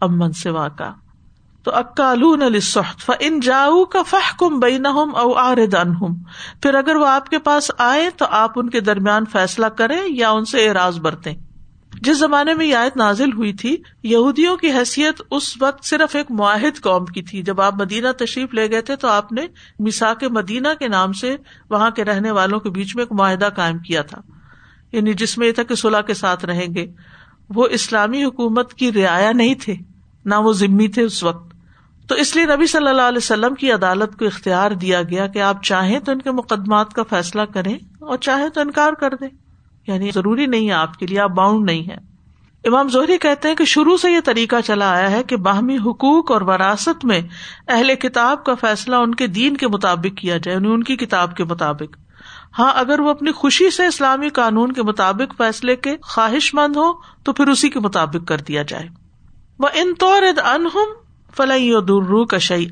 امن 0.00 0.32
سوا 0.32 0.68
کا 0.68 0.92
تو 1.68 1.74
اکالون 1.74 2.60
ف 2.98 3.10
ان 3.20 3.40
جاؤ 3.40 3.84
کا 3.84 4.02
فہ 4.02 4.36
کم 4.38 4.58
بین 4.58 4.86
او 4.86 5.32
آرد 5.32 5.74
ان 5.74 5.94
پھر 6.62 6.74
اگر 6.74 6.96
وہ 6.96 7.06
آپ 7.06 7.28
کے 7.28 7.38
پاس 7.38 7.70
آئے 7.78 8.10
تو 8.16 8.24
آپ 8.30 8.50
ان 8.56 8.70
کے 8.70 8.80
درمیان 8.80 9.24
فیصلہ 9.32 9.66
کریں 9.66 10.00
یا 10.08 10.30
ان 10.30 10.44
سے 10.44 10.68
اعراض 10.68 10.98
برتیں۔ 10.98 11.34
جس 12.00 12.18
زمانے 12.18 12.54
میں 12.54 12.66
یہ 12.66 12.76
آیت 12.76 12.96
نازل 12.96 13.32
ہوئی 13.32 13.52
تھی، 13.52 13.76
یہودیوں 14.02 14.56
کی 14.56 14.70
حیثیت 14.70 15.22
اس 15.30 15.62
وقت 15.62 15.84
صرف 15.84 16.16
ایک 16.16 16.26
معاہد 16.30 16.82
قوم 16.82 17.04
کی 17.04 17.22
تھی۔ 17.22 17.42
جب 17.42 17.60
آپ 17.60 17.80
مدینہ 17.80 18.08
تشریف 18.18 18.54
لے 18.54 18.70
گئے 18.70 18.80
تھے 18.80 18.96
تو 18.96 19.08
آپ 19.08 19.32
نے 19.32 19.46
مساک 19.78 20.24
مدینہ 20.24 20.68
کے 20.78 20.88
نام 20.88 21.12
سے 21.12 21.36
وہاں 21.70 21.90
کے 21.90 22.04
رہنے 22.04 22.30
والوں 22.30 22.60
کے 22.60 22.70
بیچ 22.70 22.96
میں 22.96 23.04
ایک 23.04 23.12
معاہدہ 23.12 23.48
قائم 23.56 23.78
کیا 23.78 24.02
تھا۔ 24.02 24.20
یعنی 24.92 25.12
جس 25.12 25.38
میں 25.38 25.46
یہ 25.46 25.52
تھا 25.52 25.62
کہ 25.62 25.74
صلاح 25.74 26.00
کے 26.00 26.14
ساتھ 26.14 26.44
رہیں 26.44 26.74
گے۔ 26.74 26.86
وہ 27.54 27.66
اسلامی 27.70 28.24
حکومت 28.24 28.74
کی 28.74 28.92
رعایا 28.92 29.32
نہیں 29.32 29.54
تھے، 29.54 29.74
نہ 30.24 30.34
وہ 30.34 30.52
ذمہ 30.52 30.86
تھے 30.94 31.02
اس 31.02 31.22
وقت۔ 31.22 31.47
تو 32.08 32.14
اس 32.14 32.36
لیے 32.36 32.46
نبی 32.46 32.66
صلی 32.66 32.88
اللہ 32.88 33.02
علیہ 33.02 33.16
وسلم 33.16 33.54
کی 33.54 33.72
عدالت 33.72 34.18
کو 34.18 34.24
اختیار 34.24 34.70
دیا 34.70 35.02
گیا 35.02 35.26
کہ 35.26 35.42
آپ 35.42 35.62
چاہیں 35.62 36.00
تو 36.00 36.12
ان 36.12 36.18
کے 36.18 36.30
مقدمات 36.30 36.92
کا 36.92 37.02
فیصلہ 37.02 37.42
کریں 37.42 37.74
اور 37.74 38.16
چاہیں 38.16 38.48
تو 38.48 38.60
انکار 38.60 38.92
کر 38.92 39.14
دیں۔ 39.14 39.28
یعنی 39.86 40.10
ضروری 40.14 40.46
نہیں 40.46 40.68
ہے 40.68 40.72
آپ 40.72 40.98
کے 40.98 41.06
لیے، 41.06 41.20
آپ 41.20 41.30
باؤنڈ 41.30 41.64
نہیں 41.64 41.90
ہے 41.90 42.08
امام 42.64 42.88
زہری 42.88 43.18
کہتے 43.18 43.48
ہیں 43.48 43.54
کہ 43.54 43.64
شروع 43.64 43.96
سے 43.96 44.10
یہ 44.10 44.20
طریقہ 44.24 44.56
چلا 44.64 44.90
آیا 44.90 45.10
ہے 45.10 45.22
کہ 45.22 45.36
باہمی 45.36 45.76
حقوق 45.76 46.30
اور 46.30 46.40
وراثت 46.40 47.04
میں 47.04 47.20
اہل 47.68 47.94
کتاب 47.94 48.44
کا 48.44 48.54
فیصلہ 48.54 48.96
ان 48.96 49.14
کے 49.14 49.26
دین 49.26 49.56
کے 49.56 49.68
مطابق 49.68 50.16
کیا 50.16 50.36
جائے 50.36 50.56
یعنی 50.56 50.68
ان 50.68 50.82
کی 50.82 50.96
کتاب 50.96 51.36
کے 51.36 51.44
مطابق۔ 51.44 51.96
ہاں 52.58 52.72
اگر 52.74 53.00
وہ 53.00 53.10
اپنی 53.10 53.32
خوشی 53.32 53.70
سے 53.70 53.86
اسلامی 53.86 54.28
قانون 54.28 54.72
کے 54.72 54.82
مطابق 54.82 55.34
فیصلے 55.38 55.76
کے 55.76 55.96
خواہش 56.02 56.54
مند 56.54 56.76
ہو 56.76 56.92
تو 57.24 57.32
پھر 57.32 57.48
اسی 57.48 57.70
کے 57.70 57.80
مطابق 57.80 58.28
کر 58.28 58.38
دیا 58.38 58.62
جائے۔ 58.62 58.88
وہ 59.58 59.68
ان 59.74 59.94
طور 59.94 60.22
انہم 60.44 61.07
فلئی 61.36 61.70
درو 61.70 62.24
کا 62.24 62.38
شعی 62.38 62.64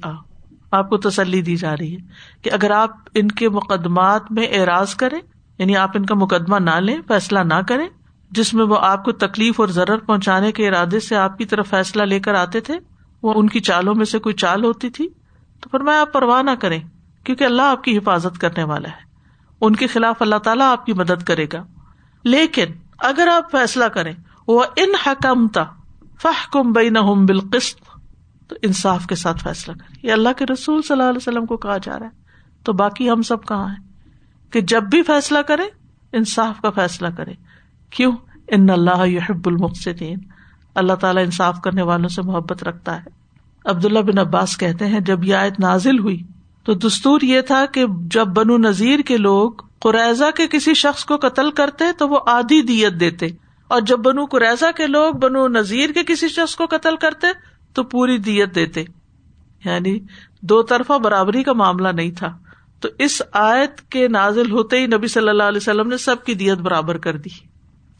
آپ 0.70 0.88
کو 0.88 0.96
تسلی 0.96 1.42
دی 1.42 1.56
جا 1.56 1.74
رہی 1.74 1.92
ہے 1.92 1.98
کہ 2.42 2.50
اگر 2.52 2.70
آپ 2.70 2.90
ان 3.14 3.28
کے 3.28 3.48
مقدمات 3.48 4.32
میں 4.32 4.46
اعراض 4.50 4.94
کریں 4.94 5.20
یعنی 5.58 5.76
آپ 5.76 5.90
ان 5.94 6.06
کا 6.06 6.14
مقدمہ 6.14 6.56
نہ 6.56 6.70
لیں، 6.70 6.96
فیصلہ 7.08 7.38
نہ 7.38 7.54
کریں، 7.68 7.88
جس 8.30 8.54
میں 8.54 8.64
وہ 8.64 8.76
آپ 8.80 9.04
کو 9.04 9.12
تکلیف 9.12 9.60
اور 9.60 9.68
ضرورت 9.68 10.06
پہنچانے 10.06 10.52
کے 10.52 10.68
ارادے 10.68 11.00
سے 11.00 11.16
آپ 11.16 11.38
کی 11.38 11.44
طرف 11.44 11.68
فیصلہ 11.68 12.02
لے 12.02 12.20
کر 12.20 12.34
آتے 12.34 12.60
تھے، 12.60 12.74
وہ 13.22 13.32
ان 13.36 13.48
کی 13.48 13.60
چالوں 13.60 13.94
میں 13.94 14.04
سے 14.04 14.18
کوئی 14.18 14.34
چال 14.34 14.64
ہوتی 14.64 14.90
تھی، 14.90 15.08
تو 15.60 15.68
پھر 15.68 15.80
میں 15.80 15.96
آپ 15.96 16.12
پرواہ 16.12 16.42
نہ 16.42 16.50
کریں، 16.60 16.80
کیونکہ 17.24 17.44
اللہ 17.44 17.62
آپ 17.62 17.84
کی 17.84 17.98
حفاظت 17.98 18.38
کرنے 18.38 18.64
والا 18.64 18.88
ہے۔ 18.88 19.06
ان 19.60 19.76
کے 19.76 19.86
خلاف 19.86 20.22
اللہ 20.22 20.36
تعالیٰ 20.36 20.72
آپ 20.72 20.86
کی 20.86 20.92
مدد 20.92 21.22
کرے 21.22 21.46
گا۔ 21.52 21.64
لیکن 22.24 22.66
اگر 22.98 23.28
آپ 23.32 23.50
فیصلہ 23.50 23.84
کریں 23.84 24.12
وہ 24.46 24.64
ان 24.76 24.94
حکمتا 25.06 25.64
فہ 26.22 26.52
کم 26.52 26.72
بین 26.72 27.24
بالقسط 27.26 27.80
تو 28.48 28.56
انصاف 28.62 29.06
کے 29.06 29.14
ساتھ 29.14 29.42
فیصلہ 29.42 29.74
کرے 29.74 30.06
یہ 30.08 30.12
اللہ 30.12 30.28
کے 30.36 30.44
رسول 30.52 30.82
صلی 30.82 30.92
اللہ 30.92 31.02
علیہ 31.02 31.16
وسلم 31.16 31.46
کو 31.46 31.56
کہا 31.56 31.76
جا 31.76 31.98
رہا 31.98 32.06
ہے۔ 32.06 32.26
تو 32.64 32.72
باقی 32.72 33.10
ہم 33.10 33.22
سب 33.22 33.46
کہاں 33.46 33.68
ہیں؟ 33.68 33.86
کہ 34.52 34.60
جب 34.60 34.82
بھی 34.82 35.02
فیصلہ 35.02 35.38
کرے 35.38 35.62
انصاف 36.12 36.60
کا 36.60 36.70
فیصلہ 36.70 37.08
کرے 37.08 37.32
کیوں؟ 37.90 38.12
ان 38.48 38.70
اللہ 38.70 39.08
یحب 39.08 39.48
المقصدین 39.48 40.18
اللہ 40.74 40.92
تعالیٰ 40.92 41.24
انصاف 41.24 41.60
کرنے 41.64 41.82
والوں 41.82 42.08
سے 42.08 42.22
محبت 42.22 42.64
رکھتا 42.64 42.96
ہے۔ 42.96 43.10
عبداللہ 43.64 43.98
بن 43.98 44.18
عباس 44.18 44.56
کہتے 44.56 44.86
ہیں، 44.86 45.00
جب 45.00 45.24
یہ 45.24 45.34
آیت 45.34 45.60
نازل 45.60 45.98
ہوئی، 45.98 46.22
تو 46.64 46.74
دستور 46.74 47.20
یہ 47.20 47.40
تھا 47.40 47.66
کہ 47.66 47.84
جب 48.00 48.26
بنو 48.26 48.58
نذیر 48.58 49.00
کے 49.00 49.16
لوگ 49.16 49.52
قریضہ 49.78 50.24
کے 50.36 50.46
کسی 50.46 50.74
شخص 50.74 51.04
کو 51.04 51.16
قتل 51.16 51.50
کرتے، 51.50 51.84
تو 51.98 52.08
وہ 52.08 52.20
آدھی 52.26 52.62
دیت 52.62 53.00
دیتے۔ 53.00 53.26
اور 53.68 53.80
جب 53.80 53.98
بنو 53.98 54.24
قریضہ 54.24 54.66
کے 54.76 54.86
لوگ 54.86 55.14
بنو 55.14 55.48
نذیر 55.48 55.90
کے 55.92 56.02
کسی 56.04 56.28
شخص 56.28 56.56
کو 56.56 56.66
قتل 56.66 56.96
کرتے 56.96 57.26
تو 57.76 57.82
پوری 57.82 58.18
دیت 58.18 58.54
دیتے۔ 58.54 58.84
یعنی 59.64 60.00
دو 60.42 60.62
طرفہ 60.62 60.98
برابری 60.98 61.42
کا 61.42 61.52
معاملہ 61.52 61.88
نہیں 61.88 62.10
تھا۔ 62.10 62.38
تو 62.80 62.88
اس 62.98 63.22
آیت 63.32 63.80
کے 63.80 64.08
نازل 64.08 64.50
ہوتے 64.50 64.80
ہی 64.80 64.86
نبی 64.86 65.06
صلی 65.06 65.28
اللہ 65.28 65.42
علیہ 65.42 65.56
وسلم 65.56 65.88
نے 65.88 65.96
سب 65.96 66.24
کی 66.24 66.34
دیت 66.34 66.58
برابر 66.58 66.96
کر 66.96 67.16
دی۔ 67.16 67.30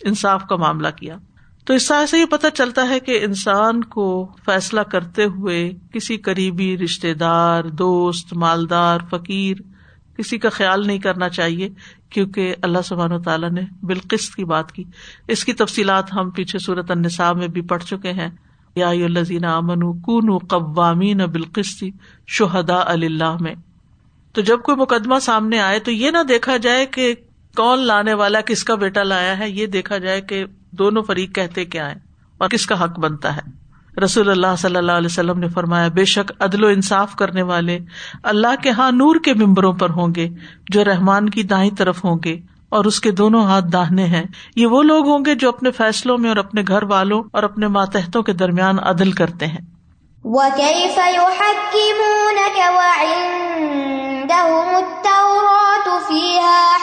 انصاف 0.05 0.43
کا 0.49 0.57
معاملہ 0.57 0.89
کیا۔ 0.97 1.17
تو 1.65 1.75
اس 1.75 1.87
سائے 1.87 2.07
سے 2.07 2.19
یہ 2.19 2.27
پتا 2.27 2.51
چلتا 2.51 2.89
ہے 2.89 3.01
کہ 3.01 3.21
انسان 3.23 3.85
کو 3.85 4.33
فیصلہ 4.47 4.81
کرتے 4.81 5.25
ہوئے 5.25 5.73
کسی 5.93 6.17
قریبی 6.17 6.79
رشتے 6.79 7.15
دار، 7.15 7.65
دوست، 7.65 8.35
مالدار، 8.35 8.99
فقیر 9.11 9.57
کسی 10.19 10.39
کا 10.39 10.49
خیال 10.49 10.87
نہیں 10.87 10.99
کرنا 10.99 11.29
چاہیے، 11.29 11.69
کیونکہ 12.11 12.55
اللہ 12.63 12.79
سبحان 12.85 13.13
و 13.13 13.23
تعالیٰ 13.23 13.51
نے 13.51 13.61
بالقست 13.83 14.35
کی 14.35 14.45
بات 14.45 14.73
کی۔ 14.73 14.85
اس 15.29 15.45
کی 15.45 15.53
تفصیلات 15.53 16.13
ہم 16.13 16.31
پیچھے 16.31 16.59
صورت 16.59 16.91
النساء 16.91 17.33
میں 17.33 17.49
بھی 17.49 17.61
پڑھ 17.61 17.85
چکے 17.85 18.13
ہیں۔ 18.13 18.29
یا 18.77 18.89
الزین 18.89 19.45
امن 19.45 20.03
کن 20.03 20.39
قوامین 20.39 21.19
بالقستی 21.19 21.91
شہدا 22.27 22.81
اللہ 22.87 23.37
میں۔ 23.41 23.55
تو 24.33 24.41
جب 24.41 24.59
کوئی 24.59 24.77
مقدمہ 24.77 25.19
سامنے 25.23 25.61
آئے 25.61 25.79
تو 25.79 25.91
یہ 25.91 26.11
نہ 26.11 26.23
دیکھا 26.29 26.57
جائے 26.57 26.87
کہ 26.87 27.15
کون 27.57 27.79
لانے 27.79 28.15
والا 28.15 28.41
کس 28.41 28.65
کا 28.65 28.75
بیٹا 28.75 29.03
لایا 29.03 29.39
ہے، 29.39 29.51
یہ 29.51 29.67
دیکھا 29.67 29.99
جائے 29.99 30.21
کہ 30.21 30.45
دونوں 30.71 31.03
فریق 31.03 31.35
کہتے 31.35 31.65
کیا 31.65 31.91
ہے 31.91 31.95
اور 32.39 32.49
کس 32.49 32.67
کا 32.67 32.85
حق 32.85 32.99
بنتا 32.99 33.37
ہے۔ 33.37 33.67
رسول 34.01 34.31
اللہ 34.31 34.57
صلی 34.59 34.77
اللہ 34.77 34.93
علیہ 34.93 35.07
وسلم 35.07 35.39
نے 35.39 35.49
فرمایا، 35.49 35.89
بے 35.89 36.05
شک 36.05 36.33
عدل 36.41 36.65
و 36.65 36.67
انصاف 36.67 37.17
کرنے 37.17 37.43
والے 37.43 37.79
اللہ 38.23 38.63
کے 38.63 38.71
ہاں 38.71 38.93
نور 38.93 39.17
کے 39.25 39.35
ممبروں 39.35 39.73
پر 39.73 39.91
ہوں 39.91 40.15
گے، 40.15 40.29
جو 40.69 40.85
رحمان 40.85 41.29
کی 41.29 41.43
دائیں 41.43 41.71
طرف 41.79 42.05
ہوں 42.05 42.19
گے۔ 42.25 42.41
اور 42.69 42.85
اس 42.85 43.01
کے 43.01 43.11
دونوں 43.11 43.45
ہاتھ 43.45 43.65
داہنے 43.73 44.05
ہیں۔ 44.05 44.25
یہ 44.57 44.67
وہ 44.67 44.83
لوگ 44.83 45.09
ہوں 45.09 45.25
گے 45.27 45.35
جو 45.35 45.49
اپنے 45.49 45.71
فیصلوں 45.71 46.19
میں 46.19 46.29
اور 46.29 46.37
اپنے 46.37 46.63
گھر 46.69 46.83
والوں 46.83 47.23
اور 47.33 47.43
اپنے 47.43 47.69
ماتحتوں 47.69 48.23
کے 48.23 48.33
درمیان 48.33 48.79
عدل 48.79 49.13
کرتے 49.13 49.47
ہیں۔ 49.47 49.77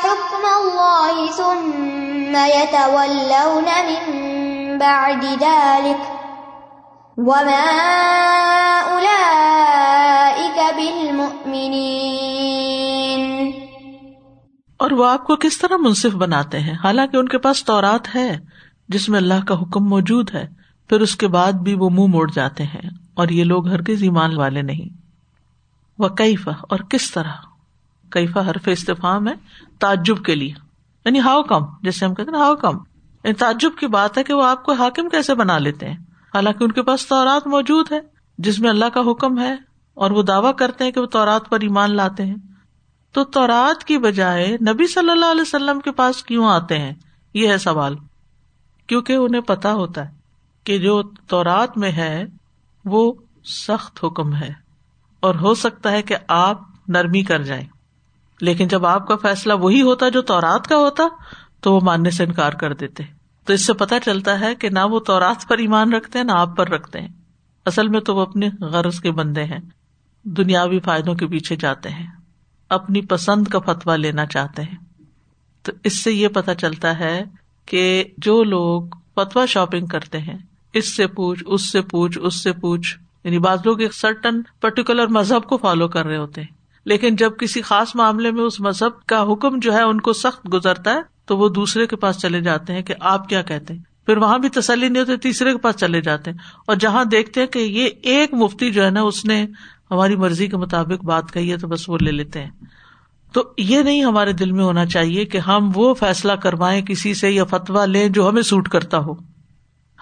حكم 0.04 0.46
الله 0.46 1.28
ثم 1.38 2.36
يتولون 2.36 3.66
من 3.66 4.78
بعد 4.78 5.24
ذلك 5.40 6.10
وما 7.18 7.82
أولئك 8.90 10.60
بالمؤمنين۔ 10.76 12.03
اور 14.84 14.92
وہ 14.92 15.10
آپ 15.10 15.24
کو 15.24 15.36
کس 15.36 15.58
طرح 15.58 15.78
منصف 15.78 16.16
بناتے 16.16 16.60
ہیں؟ 16.60 16.74
حالانکہ 16.84 17.18
ان 17.18 17.28
کے 17.28 17.38
پاس 17.38 17.66
تورات 17.66 18.16
ہے، 18.16 18.40
جس 18.90 19.10
میں 19.10 19.20
اللہ 19.20 19.46
کا 19.48 19.62
حکم 19.62 19.86
موجود 19.86 20.34
ہے، 20.34 20.48
پھر 20.90 21.02
اس 21.02 21.16
کے 21.16 21.28
بعد 21.28 21.52
بھی 21.52 21.74
وہ 21.74 21.90
منہ 21.90 22.08
موڑ 22.08 22.32
جاتے 22.32 22.64
ہیں، 22.64 22.90
اور 23.14 23.28
یہ 23.28 23.44
لوگ 23.44 23.68
ہرگز 23.68 24.04
ایمان 24.04 24.38
والے 24.38 24.62
نہیں۔ 24.62 24.98
وہ 26.00 26.08
کیفا 26.08 26.52
اور 26.70 26.78
کس 26.80 27.12
طرح؟ 27.12 27.32
کیفا 28.12 28.50
حرف 28.50 28.62
استفام 28.66 29.28
ہے؟ 29.28 29.34
تعجب 29.80 30.24
کے 30.24 30.36
لیے۔ 30.36 30.54
یعنی 31.06 31.20
ہاؤ 31.20 31.44
کم 31.44 31.62
جیسے 31.84 32.06
ہم 32.06 32.14
کہتے 32.14 32.32
ہیں 32.32 32.44
ہاؤ 32.44 32.56
کم 32.56 32.78
یعنی 33.24 33.34
تعجب 33.34 33.72
کی 33.80 33.88
بات 33.88 34.18
ہے 34.18 34.24
کہ 34.24 34.34
وہ 34.34 34.46
آپ 34.46 34.64
کو 34.64 34.74
حاکم 34.74 35.10
کیسے 35.10 35.36
بنا 35.36 35.58
لیتے 35.58 35.90
ہیں؟ 35.90 35.98
حالانکہ 36.34 36.64
ان 36.64 36.72
کے 36.72 36.84
پاس 36.84 37.08
تورات 37.08 37.48
موجود 37.48 37.92
ہے، 37.92 38.00
جس 38.38 38.60
میں 38.60 38.70
اللہ 38.70 38.86
کا 38.86 39.02
حکم 39.12 39.40
ہے، 39.40 39.56
اور 39.94 40.12
وہ 40.12 40.24
دعویٰ 40.24 40.56
کرتے 40.56 40.84
ہیں 40.84 40.92
کہ 40.92 41.02
وہ 41.02 41.06
تورات 41.06 41.50
پر 41.50 41.60
ایمان 41.60 41.96
لاتے 41.96 42.26
ہیں۔ 42.26 42.53
تو 43.14 43.24
تورات 43.24 43.84
کی 43.84 43.98
بجائے 43.98 44.48
نبی 44.48 44.88
صلی 44.88 45.10
اللہ 45.10 45.26
علیہ 45.26 45.42
وسلم 45.42 45.80
کے 45.80 45.92
پاس 45.92 46.24
کیوں 46.24 46.46
آتے 46.46 46.80
ہیں؟ 46.80 46.94
یہ 47.34 47.48
ہے 47.48 47.58
سوال۔ 47.58 47.96
کیونکہ 48.88 49.14
انہیں 49.14 49.42
پتا 49.42 49.74
ہوتا 49.74 50.06
ہے 50.06 50.12
کہ 50.64 50.78
جو 50.78 51.04
تورات 51.04 51.78
میں 51.78 51.92
ہے، 51.92 52.26
وہ 52.86 53.14
سخت 53.46 54.06
حکم 54.06 54.36
ہے۔ 54.36 54.54
اور 55.20 55.36
ہو 55.36 55.56
سکتا 55.56 55.92
ہے 55.92 56.02
کہ 56.02 56.16
آپ 56.28 56.62
نرمی 56.88 57.24
کر 57.24 57.42
جائیں۔ 57.42 57.66
لیکن 58.42 58.68
جب 58.68 58.86
آپ 58.86 59.08
کا 59.08 59.16
فیصلہ 59.16 59.54
وہی 59.54 59.82
ہوتا 59.82 60.10
جو 60.10 60.22
تورات 60.22 60.68
کا 60.68 60.78
ہوتا، 60.78 61.04
تو 61.62 61.74
وہ 61.74 61.80
ماننے 61.84 62.10
سے 62.10 62.24
انکار 62.24 62.54
کر 62.54 62.74
دیتے۔ 62.74 63.04
تو 63.46 63.54
اس 63.54 63.66
سے 63.66 63.74
پتا 63.74 64.00
چلتا 64.00 64.40
ہے 64.40 64.56
کہ 64.56 64.70
نہ 64.70 64.80
وہ 64.90 65.00
تورات 65.00 65.48
پر 65.48 65.58
ایمان 65.58 65.94
رکھتے 65.94 66.20
ہیں، 66.20 66.26
نہ 66.26 66.32
آپ 66.32 66.58
پر 66.58 66.70
رکھتے 66.70 67.02
ہیں۔ 67.02 67.10
اصل 67.66 67.88
میں 67.88 68.00
تو 68.00 68.16
وہ 68.16 68.22
اپنے 68.22 68.50
غرض 68.60 69.00
کے 69.00 69.12
بندے 69.12 69.44
ہیں۔ 69.44 69.60
دنیاوی 70.24 70.80
فائدوں 70.80 71.16
کے 71.16 71.28
پیچھے 71.28 71.56
جاتے 71.56 71.90
ہیں۔ 71.90 72.23
اپنی 72.74 73.02
پسند 73.02 73.48
کا 73.48 73.60
فتوا 73.60 73.96
لینا 73.96 74.26
چاہتے 74.26 74.62
ہیں۔ 74.62 74.78
تو 75.64 75.72
اس 75.84 76.04
سے 76.04 76.12
یہ 76.12 76.28
پتا 76.28 76.56
چلتا 76.56 77.00
ہے 77.00 77.24
کہ 77.66 78.04
جو 78.18 78.44
لوگ 78.44 78.82
فتوا 79.16 79.46
شاپنگ 79.46 79.86
کرتے 79.86 80.18
ہیں، 80.18 80.38
اس 80.74 80.96
سے 80.96 81.08
پوچھ، 81.08 81.44
اس 81.48 81.72
سے 81.72 81.82
پوچھ، 81.82 82.20
اس 82.22 82.44
سے 82.44 82.54
پوچھ 82.54 82.98
یعنی 83.24 83.40
بعض 83.40 83.60
لوگ 83.66 83.82
ایک 83.82 83.94
سرٹن 83.94 84.42
پرٹیکولر 84.62 85.08
مذہب 85.08 85.44
کو 85.44 85.58
فالو 85.58 85.88
کر 85.88 86.06
رہے 86.06 86.18
ہوتے 86.18 86.42
ہیں۔ 86.42 86.48
لیکن 86.86 87.16
جب 87.16 87.32
کسی 87.40 87.62
خاص 87.62 87.96
معاملے 87.96 88.32
میں 88.32 88.44
اس 88.44 88.60
مذہب 88.60 89.06
کا 89.06 89.34
حکم 89.34 89.60
جو 89.60 89.74
ہے 89.74 89.82
ان 89.82 90.02
کو 90.02 90.14
سخت 90.14 90.54
گزرتا 90.54 90.94
ہے، 90.94 91.02
تو 91.26 91.38
وہ 91.38 91.50
دوسرے 91.50 91.88
کے 91.88 91.96
پاس 91.96 92.18
چلے 92.18 92.42
جاتے 92.42 92.74
ہیں 92.74 92.82
کہ 92.82 92.94
آپ 93.00 93.30
کیا 93.30 93.42
کہتے 93.42 93.74
ہیں۔ 93.74 93.82
پھر 94.06 94.18
وہاں 94.18 94.38
بھی 94.38 94.50
تسلی 94.50 94.90
نہیں 94.90 95.02
ہوتی، 95.02 95.18
تیسرے 95.18 95.52
کے 95.52 95.58
پاس 95.58 95.76
چلے 95.76 96.02
جاتے 96.02 96.32
ہیں۔ 96.32 96.38
اور 96.68 96.76
جہاں 96.76 97.06
دیکھتے 97.06 97.40
ہیں 97.40 97.48
کہ 97.48 97.60
یہ 97.60 97.90
ایک 98.02 98.34
مفتی 98.34 98.72
جو 98.72 98.86
ہے 98.86 98.90
نا، 98.90 99.02
اس 99.02 99.26
نے 99.26 99.48
ہماری 99.94 100.16
مرضی 100.16 100.48
کے 100.48 100.58
مطابق 100.58 101.04
بات 101.04 101.32
کہی 101.34 101.52
ہے 101.52 101.58
تو 101.58 101.68
بس 101.68 101.90
وہ 101.90 101.98
لے 102.02 102.12
لیتے 102.12 102.44
ہیں۔ 102.44 102.50
تو 103.34 103.44
یہ 103.58 103.82
نہیں 103.82 104.04
ہمارے 104.04 104.34
دل 104.34 104.52
میں 104.52 104.64
ہونا 104.64 104.86
چاہیے 104.86 105.26
کہ 105.26 105.38
ہم 105.38 105.72
وہ 105.76 105.94
فیصلہ 105.94 106.32
کروائیں 106.32 106.86
کسی 106.86 107.14
سے 107.14 107.32
یا 107.32 107.44
فتوا 107.44 107.86
لیں 107.86 108.10
جو 108.10 108.30
ہمیں 108.30 108.42
سوٹ 108.42 108.70
کرتا 108.70 108.98
ہو۔ 108.98 109.14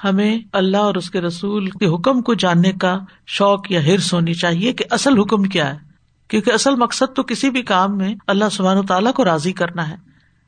ہمیں 0.03 0.39
اللہ 0.53 0.77
اور 0.77 0.95
اس 0.95 1.12
کے 1.12 1.21
رسول 1.21 1.69
کے 1.69 1.86
حکم 1.86 2.21
کو 2.21 2.33
جاننے 2.33 2.71
کا 2.71 3.00
شوق 3.27 3.71
یا 3.71 3.86
ہرس 3.86 4.13
ہونی 4.13 4.33
چاہیے 4.33 4.74
کہ 4.74 4.86
اصل 4.91 5.19
حکم 5.19 5.43
کیا 5.43 5.74
ہے۔ 5.74 5.91
کیونکہ 6.27 6.51
اصل 6.51 6.75
مقصد 6.75 7.15
تو 7.15 7.24
کسی 7.24 7.50
بھی 7.50 7.62
کام 7.62 7.98
میں 7.98 8.15
اللہ 8.27 8.45
سبحان 8.51 8.77
و 8.77 8.83
تعالیٰ 8.83 9.13
کو 9.13 9.25
راضی 9.25 9.53
کرنا 9.53 9.89
ہے 9.89 9.95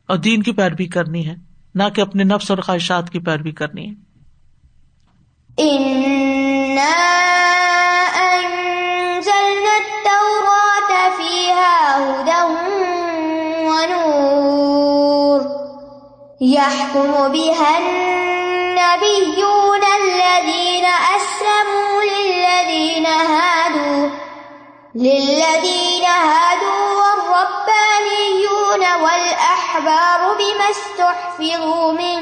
اور 0.08 0.18
دین 0.18 0.44
کی 0.44 0.52
پیروی 0.52 0.86
کرنی 0.86 1.28
ہے، 1.28 1.36
نہ 1.76 1.84
کہ 1.96 2.02
اپنے 2.02 2.24
نفس 2.24 2.52
اور 2.52 2.58
خواہشات 2.58 3.10
کی 3.10 3.20
پیروی 3.20 3.52
کرنی 3.52 3.90
ہے۔ 3.90 3.94
يحكم 16.44 17.32
بها 17.32 17.78
النبيون 17.78 19.82
الذين 20.04 20.86
أسلموا 20.86 22.04
للذين 22.04 23.06
هادوا 23.06 24.10
للذين 24.96 26.06
هادوا 26.06 27.02
والربانيون 27.02 29.02
والأحبار 29.04 30.34
بما 30.38 30.70
استحفظوا 30.70 31.92
من 31.92 32.20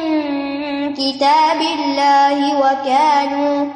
كتاب 0.93 1.61
الله 1.61 2.57
وكانوا 2.59 3.73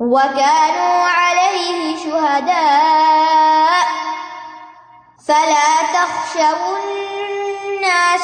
وكانوا 0.00 1.08
عليه 1.08 1.96
شهداء. 1.96 3.86
فلا 5.28 5.68
تخشوا 5.94 6.78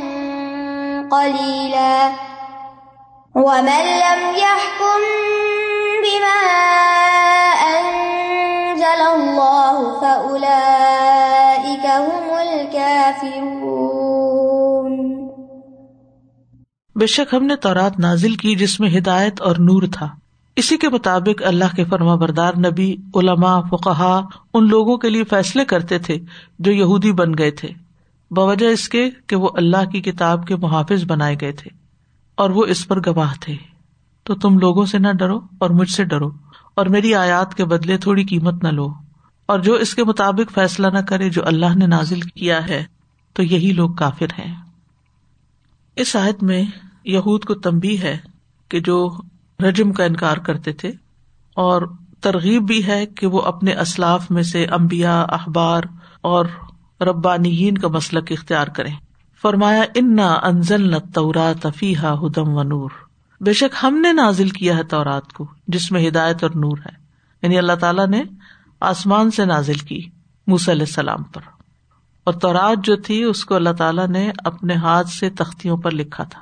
قليلا. 1.11 2.11
ومن 3.35 3.81
لم 3.81 4.35
يحكم 4.35 5.01
بما 6.03 6.37
أنزل 7.71 9.01
الله 9.01 9.81
فأولئك 10.01 10.65
هم 11.85 12.33
الكافرون. 12.33 13.35
بے 16.95 17.07
شک 17.07 17.33
ہم 17.33 17.45
نے 17.45 17.55
تورات 17.55 17.99
نازل 17.99 18.35
کی 18.35 18.55
جس 18.55 18.79
میں 18.79 18.89
ہدایت 18.97 19.41
اور 19.41 19.55
نور 19.59 19.83
تھا۔ 19.93 20.24
اسی 20.55 20.77
کے 20.77 20.89
مطابق 20.89 21.43
اللہ 21.45 21.75
کے 21.75 21.83
فرما 21.83 22.15
بردار 22.15 22.53
نبی 22.57 22.95
علما 23.15 23.61
فقہ 23.61 24.21
ان 24.53 24.69
لوگوں 24.69 24.97
کے 24.97 25.09
لیے 25.09 25.23
فیصلے 25.23 25.65
کرتے 25.65 25.99
تھے 25.99 26.19
جو 26.59 26.71
یہودی 26.71 27.11
بن 27.11 27.37
گئے 27.37 27.51
تھے، 27.51 27.69
بوجہ 28.31 28.67
اس 28.67 28.89
کے 28.89 29.09
کہ 29.27 29.35
وہ 29.35 29.49
اللہ 29.53 29.89
کی 29.89 30.01
کتاب 30.01 30.47
کے 30.47 30.55
محافظ 30.55 31.03
بنائے 31.05 31.35
گئے 31.41 31.51
تھے 31.51 31.69
اور 32.35 32.49
وہ 32.49 32.65
اس 32.65 32.87
پر 32.87 32.99
گواہ 33.05 33.33
تھے۔ 33.39 33.55
تو 34.23 34.35
تم 34.35 34.59
لوگوں 34.59 34.85
سے 34.85 34.99
نہ 34.99 35.11
ڈرو 35.11 35.39
اور 35.57 35.69
مجھ 35.69 35.89
سے 35.89 36.03
ڈرو 36.03 36.29
اور 36.75 36.85
میری 36.85 37.15
آیات 37.15 37.55
کے 37.55 37.65
بدلے 37.65 37.97
تھوڑی 37.97 38.23
قیمت 38.23 38.63
نہ 38.63 38.69
لو۔ 38.69 38.93
اور 39.45 39.59
جو 39.59 39.73
اس 39.73 39.95
کے 39.95 40.03
مطابق 40.03 40.51
فیصلہ 40.51 40.87
نہ 40.87 40.99
کرے 40.99 41.29
جو 41.29 41.45
اللہ 41.45 41.75
نے 41.75 41.87
نازل 41.87 42.21
کیا 42.21 42.67
ہے، 42.67 42.83
تو 43.33 43.43
یہی 43.43 43.71
لوگ 43.71 43.89
کافر 43.89 44.25
ہیں۔ 44.39 44.55
اس 45.95 46.15
آیت 46.15 46.43
میں 46.43 46.63
یہود 47.05 47.43
کو 47.43 47.53
تمبی 47.53 48.01
ہے 48.01 48.17
کہ 48.69 48.79
جو 48.79 49.17
رجم 49.63 49.93
کا 49.93 50.03
انکار 50.03 50.37
کرتے 50.37 50.73
تھے 50.73 50.91
اور 51.55 51.81
ترغیب 52.21 52.67
بھی 52.67 52.87
ہے 52.87 53.05
کہ 53.05 53.27
وہ 53.27 53.41
اپنے 53.41 53.73
اسلاف 53.73 54.31
میں 54.31 54.43
سے 54.43 54.65
امبیا 54.65 55.21
اخبار 55.21 55.83
اور 56.21 56.45
ربانی 57.01 57.69
کا 57.69 57.87
مسلک 57.87 58.31
اختیار 58.31 58.67
کرے 58.67 58.89
فرمایا، 59.41 59.83
انا 59.95 60.33
انزل 60.33 60.91
نہ 60.91 61.51
تفیح 61.61 61.97
ہدم 61.97 62.49
و 62.49 62.63
نور 62.63 62.89
بے 63.41 63.53
شک 63.53 63.75
ہم 63.83 63.95
نے 63.95 64.13
نازل 64.13 64.49
کیا 64.49 64.77
ہے 64.77 64.83
تورات 64.83 65.33
کو، 65.33 65.47
جس 65.67 65.91
میں 65.91 66.07
ہدایت 66.07 66.43
اور 66.43 66.51
نور 66.55 66.77
ہے۔ 66.77 66.91
یعنی 67.41 67.57
اللہ 67.57 67.73
تعالیٰ 67.73 68.07
نے 68.07 68.23
آسمان 68.79 69.31
سے 69.31 69.45
نازل 69.45 69.77
کی 69.77 70.01
موسی 70.47 70.71
علیہ 70.71 70.85
السلام 70.87 71.23
پر۔ 71.23 71.41
اور 72.23 72.33
تورات 72.33 72.85
جو 72.85 72.95
تھی، 72.95 73.23
اس 73.23 73.45
کو 73.45 73.55
اللہ 73.55 73.69
تعالیٰ 73.69 74.07
نے 74.07 74.31
اپنے 74.37 74.73
ہاتھ 74.73 75.07
سے 75.07 75.29
تختیوں 75.29 75.77
پر 75.77 75.91
لکھا 75.91 76.23
تھا۔ 76.23 76.41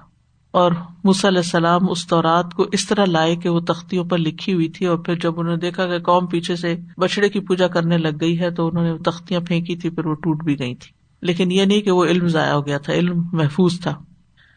اور 0.53 0.71
علیہ 1.07 1.37
السلام 1.37 1.89
اس 1.89 2.07
طورات 2.07 2.53
کو 2.53 2.65
اس 2.71 2.87
طرح 2.87 3.05
لائے 3.05 3.35
کہ 3.35 3.49
وہ 3.49 3.59
تختیوں 3.59 4.05
پر 4.05 4.17
لکھی 4.17 4.53
ہوئی 4.53 4.69
تھی 4.69 4.85
اور 4.85 4.97
پھر 4.97 5.15
جب 5.15 5.39
انہوں 5.39 5.53
نے 5.53 5.59
دیکھا 5.59 5.87
کہ 5.87 5.99
قوم 5.99 6.27
پیچھے 6.27 6.55
سے 6.55 6.75
بچڑے 6.97 7.29
کی 7.29 7.39
پوجا 7.39 7.67
کرنے 7.67 7.97
لگ 7.97 8.17
گئی 8.21 8.39
ہے 8.39 8.51
تو 8.51 8.67
انہوں 8.67 8.83
نے 8.83 8.97
تختیاں 8.97 9.39
پھینکی 9.39 9.75
تھی، 9.75 9.89
پھر 9.89 10.05
وہ 10.05 10.13
ٹوٹ 10.13 10.43
بھی 10.43 10.59
گئی 10.59 10.75
تھی۔ 10.75 10.91
لیکن 11.21 11.51
یہ 11.51 11.65
نہیں 11.65 11.81
کہ 11.81 11.91
وہ 11.91 12.05
علم 12.05 12.27
ضائع 12.27 12.53
ہو 12.53 12.65
گیا 12.65 12.77
تھا، 12.77 12.93
علم 12.93 13.23
محفوظ 13.33 13.79
تھا۔ 13.79 13.93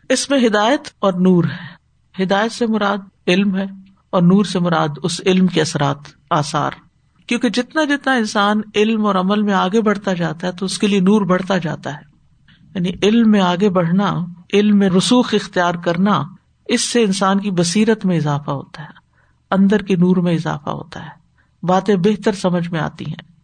اس 0.08 0.30
میں 0.30 0.46
ہدایت 0.46 0.80
اور 0.98 1.12
نور 1.12 1.44
ہے۔ 1.44 1.76
ہدایت 2.22 2.52
سے 2.52 2.66
مراد 2.66 2.98
علم 3.26 3.56
ہے 3.56 3.66
اور 4.10 4.22
نور 4.22 4.44
سے 4.44 4.58
مراد 4.58 4.88
اس 5.02 5.20
علم 5.26 5.46
کے 5.46 5.60
اثرات، 5.60 5.98
آثار۔ 6.30 6.70
کیونکہ 7.26 7.48
جتنا 7.48 7.84
جتنا 7.84 8.12
انسان 8.12 8.60
علم 8.74 9.06
اور 9.06 9.14
عمل 9.14 9.42
میں 9.42 9.54
آگے 9.54 9.80
بڑھتا 9.80 10.12
جاتا 10.12 10.46
ہے 10.46 10.52
تو 10.52 10.66
اس 10.66 10.78
کے 10.78 10.86
لیے 10.86 11.00
نور 11.00 11.22
بڑھتا 11.22 11.58
جاتا 11.58 11.94
ہے۔ 11.94 12.05
یعنی 12.76 12.90
علم 13.02 13.30
میں 13.30 13.40
آگے 13.40 13.68
بڑھنا، 13.70 14.24
علم 14.52 14.78
میں 14.78 14.88
رسوخ 14.88 15.34
اختیار 15.34 15.74
کرنا، 15.74 16.22
اس 16.66 16.80
سے 16.80 17.02
انسان 17.02 17.40
کی 17.40 17.50
بصیرت 17.50 18.04
میں 18.04 18.16
اضافہ 18.16 18.50
ہوتا 18.50 18.82
ہے، 18.82 18.94
اندر 19.50 19.82
کے 19.82 19.96
نور 19.96 20.16
میں 20.16 20.34
اضافہ 20.34 20.70
ہوتا 20.70 21.04
ہے، 21.06 21.10
باتیں 21.66 21.96
بہتر 21.96 22.32
سمجھ 22.32 22.68
میں 22.68 22.80
آتی 22.80 23.04
ہیں۔ 23.06 23.36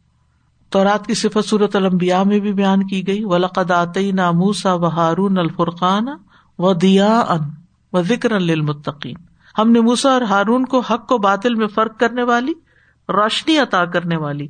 تو 0.70 0.84
رات 0.84 1.06
کی 1.06 1.14
صفت 1.14 1.48
صورت 1.48 1.76
المبیا 1.76 2.22
میں 2.22 2.40
بھی 2.40 2.52
بیان 2.52 2.86
کی 2.86 3.06
گئی 3.06 3.24
ولقدات 3.24 3.96
ناموسا 3.96 4.74
و 4.74 4.86
ہارون 4.86 5.38
الفرقان 5.38 6.06
و 6.58 6.72
دیا 6.72 7.20
ان 7.20 7.38
و 7.92 8.02
ذکر 8.02 8.32
المتقین 8.32 9.14
ہم 9.58 9.70
نے 9.70 9.80
موسا 9.80 10.10
اور 10.10 10.22
ہارون 10.22 10.64
کو 10.64 10.80
حق 10.80 11.08
کو 11.08 11.18
باطل 11.18 11.54
میں 11.54 11.66
فرق 11.66 11.98
کرنے 11.98 12.22
والی، 12.22 12.52
روشنی 13.08 13.58
عطا 13.58 13.84
کرنے 13.84 14.16
والی 14.16 14.46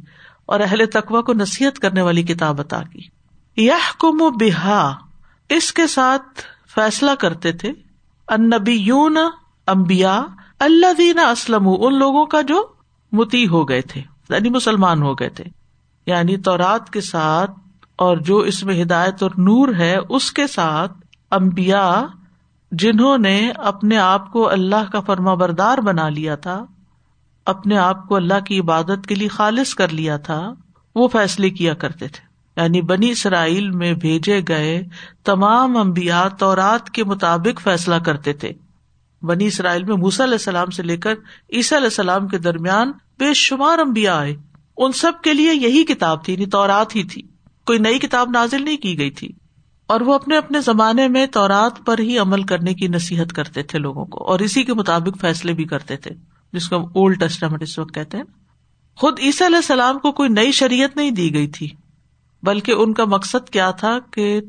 اور 0.46 0.60
اہل 0.60 0.86
تقوا 0.86 1.20
کو 1.20 1.32
نصیحت 1.32 1.78
کرنے 1.78 2.02
والی 2.02 2.22
کتاب 2.22 2.60
عطا 2.60 2.82
کی۔ 2.92 3.21
یہ 3.56 3.72
کم 3.98 4.22
و 4.22 4.30
بحا 4.30 4.90
اس 5.48 5.72
کے 5.72 5.86
ساتھ 5.86 6.42
فیصلہ 6.74 7.10
کرتے 7.18 7.52
تھے 7.52 7.72
انبی 8.28 8.72
یون 8.72 9.16
امبیا 9.66 10.24
اللہ 10.58 10.92
دینا 10.98 11.28
اسلم 11.28 11.68
ان 11.68 11.98
لوگوں 11.98 12.26
کا 12.26 12.40
جو 12.40 12.66
متی 13.12 13.48
ہو 13.48 13.68
گئے 13.68 13.80
تھے 13.80 14.02
یعنی 14.30 14.50
مسلمان 14.50 15.02
ہو 15.02 15.14
گئے 15.14 15.28
تھے۔ 15.28 15.44
یعنی 16.06 16.36
تورات 16.36 16.90
کے 16.90 17.00
ساتھ 17.00 17.50
اور 17.96 18.16
جو 18.16 18.38
اس 18.38 18.64
میں 18.64 18.82
ہدایت 18.82 19.22
اور 19.22 19.30
نور 19.30 19.74
ہے، 19.74 19.96
اس 20.08 20.32
کے 20.32 20.46
ساتھ 20.46 20.92
امبیا 21.30 22.06
جنہوں 22.72 23.18
نے 23.18 23.50
اپنے 23.50 23.98
آپ 23.98 24.32
کو 24.32 24.50
اللہ 24.50 24.90
کا 24.92 25.00
فرما 25.00 25.34
بردار 25.34 25.78
بنا 25.78 26.08
لیا 26.08 26.34
تھا، 26.34 26.64
اپنے 27.46 27.78
آپ 27.78 28.08
کو 28.08 28.16
اللہ 28.16 28.40
کی 28.40 28.60
عبادت 28.60 29.06
کے 29.08 29.14
لیے 29.14 29.28
خالص 29.28 29.74
کر 29.74 29.88
لیا 29.88 30.16
تھا، 30.16 30.54
وہ 30.94 31.08
فیصلے 31.08 31.50
کیا 31.50 31.74
کرتے 31.74 32.08
تھے۔ 32.08 32.31
یعنی 32.56 32.82
بنی 32.82 33.10
اسرائیل 33.10 33.70
میں 33.70 33.92
بھیجے 33.92 34.40
گئے 34.48 34.84
تمام 35.24 35.76
امبیا 35.76 36.28
تورات 36.28 36.90
کے 36.90 37.04
مطابق 37.04 37.60
فیصلہ 37.60 37.94
کرتے 37.94 38.32
تھے۔ 38.32 38.52
بنی 39.22 39.46
اسرائیل 39.46 39.84
میں 39.84 39.96
موسی 39.96 40.22
علیہ 40.22 40.34
السلام 40.34 40.70
سے 40.70 40.82
لے 40.82 40.96
کر 40.96 41.12
عیسیٰ 41.52 41.78
علیہ 41.78 41.86
السلام 41.86 42.28
کے 42.28 42.38
درمیان 42.38 42.92
بے 43.18 43.34
شمار 43.34 43.78
امبیا 43.78 44.18
آئے۔ 44.18 44.36
ان 44.76 44.92
سب 44.92 45.12
کے 45.24 45.32
لیے 45.32 45.54
یہی 45.54 45.84
کتاب 45.84 46.24
تھی 46.24 46.32
یعنی 46.32 46.46
تورات 46.46 46.96
ہی 46.96 47.04
تھی۔ 47.04 47.22
کوئی 47.66 47.78
نئی 47.78 47.98
کتاب 47.98 48.30
نازل 48.30 48.62
نہیں 48.62 48.76
کی 48.76 48.98
گئی 48.98 49.10
تھی۔ 49.10 49.28
اور 49.86 50.00
وہ 50.00 50.14
اپنے 50.14 50.36
اپنے 50.36 50.60
زمانے 50.60 51.08
میں 51.08 51.26
تورات 51.26 51.86
پر 51.86 51.98
ہی 51.98 52.18
عمل 52.18 52.42
کرنے 52.42 52.74
کی 52.74 52.88
نصیحت 52.88 53.32
کرتے 53.32 53.62
تھے 53.62 53.78
لوگوں 53.78 54.04
کو، 54.04 54.24
اور 54.24 54.40
اسی 54.40 54.62
کے 54.62 54.74
مطابق 54.74 55.20
فیصلے 55.20 55.52
بھی 55.52 55.64
کرتے 55.64 55.96
تھے، 55.96 56.10
جس 56.52 56.68
کو 56.68 56.76
اولڈ 56.76 57.20
ٹیسٹامنٹ 57.20 57.62
اس 57.62 57.78
وقت 57.78 57.94
کہتے 57.94 58.16
ہیں۔ 58.16 58.24
خود 58.96 59.20
عیسیٰ 59.20 59.46
علیہ 59.46 59.56
السلام 59.56 59.98
کو 59.98 60.12
کوئی 60.12 60.28
نئی 60.28 60.52
شریعت 60.52 60.96
نہیں 60.96 61.10
دی 61.10 61.34
گئی 61.34 61.46
تھی۔ 61.46 61.68
بلکہ 62.42 62.72
ان 62.72 62.92
کا 62.92 63.04
مقصد 63.04 63.50
کیا 63.50 63.70
تھا 63.70 63.98
کہ 64.10 64.40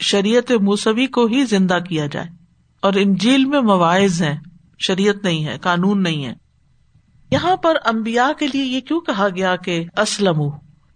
شریعت 0.00 0.52
موسوی 0.52 1.06
کو 1.06 1.26
ہی 1.26 1.44
زندہ 1.44 1.78
کیا 1.88 2.06
جائے۔ 2.06 2.28
اور 2.82 2.92
ان 2.96 3.14
جیل 3.14 3.44
میں 3.44 3.60
مواعظ 3.60 4.22
ہیں، 4.22 4.38
شریعت 4.78 5.24
نہیں 5.24 5.44
ہے، 5.44 5.58
قانون 5.60 6.02
نہیں 6.02 6.24
ہے۔ 6.24 6.34
یہاں 7.30 7.56
پر 7.56 7.76
امبیا 7.84 8.30
کے 8.38 8.46
لیے 8.46 8.64
یہ 8.64 8.80
کیوں 8.80 9.00
کہا 9.00 9.28
گیا 9.36 9.56
کہ 9.56 9.84
اسلم 9.96 10.40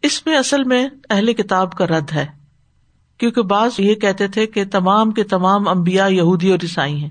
اس 0.02 0.26
میں 0.26 0.36
اصل 0.36 0.64
میں 0.64 0.88
اہل 1.10 1.32
کتاب 1.32 1.72
کا 1.72 1.86
رد 1.86 2.12
ہے۔ 2.12 2.26
کیونکہ 3.18 3.42
بعض 3.42 3.70
یہ 3.78 3.94
کہتے 3.94 4.28
تھے 4.28 4.46
کہ 4.46 4.64
تمام 4.64 5.10
کے 5.10 5.24
تمام 5.24 5.68
امبیا 5.68 6.06
یہودی 6.06 6.50
اور 6.50 6.58
عیسائی 6.62 7.02
ہیں۔ 7.02 7.10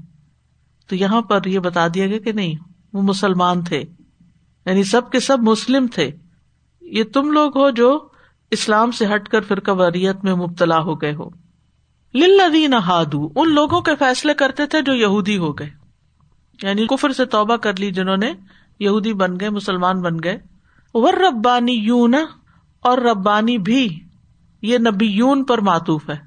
تو 0.87 0.95
یہاں 0.95 1.21
پر 1.21 1.45
یہ 1.45 1.59
بتا 1.59 1.87
دیا 1.87 2.07
گیا 2.07 2.19
کہ 2.19 2.31
نہیں، 2.31 2.53
وہ 2.93 3.01
مسلمان 3.01 3.63
تھے۔ 3.63 3.83
یعنی 4.65 4.83
سب 4.83 5.11
کے 5.11 5.19
سب 5.19 5.37
مسلم 5.39 5.87
تھے۔ 5.87 6.11
یہ 6.81 7.03
تم 7.03 7.31
لوگ 7.31 7.57
ہو 7.57 7.69
جو 7.69 8.07
اسلام 8.55 8.91
سے 8.91 9.05
ہٹ 9.15 9.29
کر 9.29 9.41
فرقہ 9.41 9.71
واریت 9.71 10.23
میں 10.23 10.33
مبتلا 10.33 10.79
ہو 10.79 11.01
گئے 11.01 11.13
ہو۔ 11.13 11.29
لدین 12.13 12.73
ہادو، 12.73 13.29
ان 13.35 13.53
لوگوں 13.53 13.81
کے 13.81 13.95
فیصلے 13.95 14.33
کرتے 14.33 14.65
تھے 14.65 14.81
جو 14.81 14.93
یہودی 14.93 15.37
ہو 15.37 15.57
گئے۔ 15.57 15.69
یعنی 16.63 16.87
کفر 16.87 17.11
سے 17.11 17.25
توبہ 17.25 17.55
کر 17.55 17.75
لی 17.79 17.91
جنہوں 17.91 18.17
نے، 18.17 18.33
یہودی 18.79 19.13
بن 19.13 19.39
گئے، 19.39 19.49
مسلمان 19.49 20.01
بن 20.01 20.17
گئے۔ 20.23 20.37
ور 20.93 21.13
ربانی 21.13 21.71
یون 21.71 22.15
اور 22.79 22.97
ربانی 22.97 23.57
بھی، 23.57 23.99
یہ 24.61 24.77
نبی 24.77 25.05
یون 25.05 25.43
پر 25.43 25.57
معطوف 25.57 26.09
ہے۔ 26.09 26.17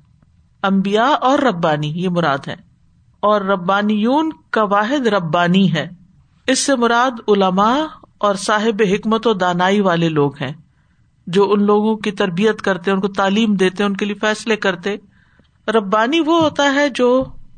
امبیا 0.62 1.04
اور 1.04 1.38
ربانی، 1.38 1.88
یہ 1.88 2.08
مراد 2.08 2.48
ہے 2.48 2.56
اور 3.20 3.40
ربانی 3.40 3.94
یون 3.94 4.30
کا 4.50 4.62
واحد 4.62 5.06
ربانی 5.06 5.74
ہے۔ 5.74 5.88
اس 6.46 6.58
سے 6.58 6.76
مراد 6.76 7.10
علماء 7.28 7.78
اور 8.18 8.34
صاحب 8.34 8.82
حکمت 8.94 9.26
و 9.26 9.32
دانائی 9.32 9.80
والے 9.80 10.08
لوگ 10.08 10.36
ہیں۔ 10.36 10.52
جو 11.28 11.50
ان 11.52 11.62
لوگوں 11.62 11.96
کی 11.96 12.10
تربیت 12.10 12.62
کرتے 12.62 12.90
ان 12.90 13.00
کو 13.00 13.08
تعلیم 13.08 13.54
دیتے 13.54 13.84
ان 13.84 13.96
کے 13.96 14.04
لیے 14.04 14.14
فیصلے 14.14 14.56
کرتے 14.56 14.96
ربانی 15.68 16.20
وہ 16.20 16.40
ہوتا 16.40 16.74
ہے 16.74 16.88
جو 16.88 17.08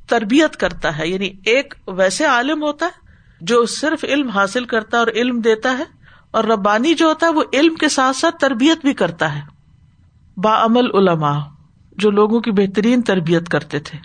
تربیت 0.08 0.56
کرتا 0.56 0.98
ہے 0.98 1.08
یعنی 1.08 1.30
ایک 1.44 1.74
ویسے 1.86 2.24
عالم 2.24 2.62
ہوتا 2.62 2.86
ہے 2.86 3.08
جو 3.40 3.64
صرف 3.66 4.04
علم 4.04 4.28
حاصل 4.28 4.64
کرتا 4.64 4.96
ہے 4.96 5.02
اور 5.02 5.12
علم 5.14 5.40
دیتا 5.40 5.78
ہے، 5.78 5.84
اور 6.30 6.44
ربانی 6.44 6.94
جو 6.94 7.06
ہوتا 7.06 7.26
ہے 7.26 7.32
وہ 7.32 7.44
علم 7.52 7.74
کے 7.74 7.88
ساتھ 7.88 8.16
ساتھ 8.16 8.36
تربیت 8.40 8.78
بھی 8.80 8.92
کرتا 8.94 9.34
ہے۔ 9.34 9.40
با 10.36 10.64
عمل 10.64 10.86
علما 10.94 11.32
جو 11.92 12.10
لوگوں 12.10 12.40
کی 12.40 12.50
بہترین 12.50 13.02
تربیت 13.02 13.48
کرتے 13.48 13.78
تھے۔ 13.78 13.98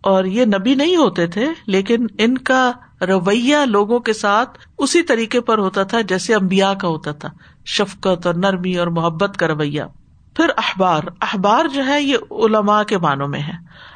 اور 0.00 0.24
یہ 0.24 0.44
نبی 0.44 0.74
نہیں 0.74 0.96
ہوتے 0.96 1.26
تھے، 1.26 1.46
لیکن 1.66 2.06
ان 2.18 2.38
کا 2.38 2.72
رویہ 3.00 3.56
لوگوں 3.66 3.98
کے 3.98 4.12
ساتھ 4.12 4.58
اسی 4.78 5.02
طریقے 5.02 5.40
پر 5.40 5.58
ہوتا 5.58 5.82
تھا 5.82 6.00
جیسے 6.00 6.34
امبیا 6.34 6.72
کا 6.74 6.88
ہوتا 6.88 7.12
تھا، 7.12 7.28
شفقت 7.66 8.26
اور 8.26 8.34
نرمی 8.34 8.76
اور 8.76 8.86
محبت 8.86 9.36
کا 9.36 9.48
رویہ۔ 9.48 9.82
پھر 10.36 10.50
اخبار 10.56 11.02
اخبار 11.20 11.64
جو 11.64 11.86
ہے 11.86 12.02
یہ 12.02 12.32
علماء 12.32 12.82
کے 12.82 12.98
معنوں 12.98 13.28
میں 13.28 13.40
ہے۔ 13.40 13.54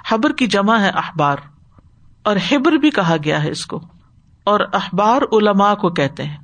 حبر 0.09 0.33
کی 0.33 0.47
جمع 0.47 0.79
ہے 0.79 0.89
اخبار 0.89 1.37
اور 2.23 2.37
ہبر 2.51 2.73
بھی 2.73 2.91
کہا 2.91 3.17
گیا 3.25 3.43
ہے 3.45 3.51
اس 3.51 3.65
کو، 3.67 3.81
اور 4.45 4.61
اخبار 4.73 5.23
علماء 5.33 5.75
کو 5.75 5.91
کہتے 5.91 6.25
ہیں۔ 6.25 6.37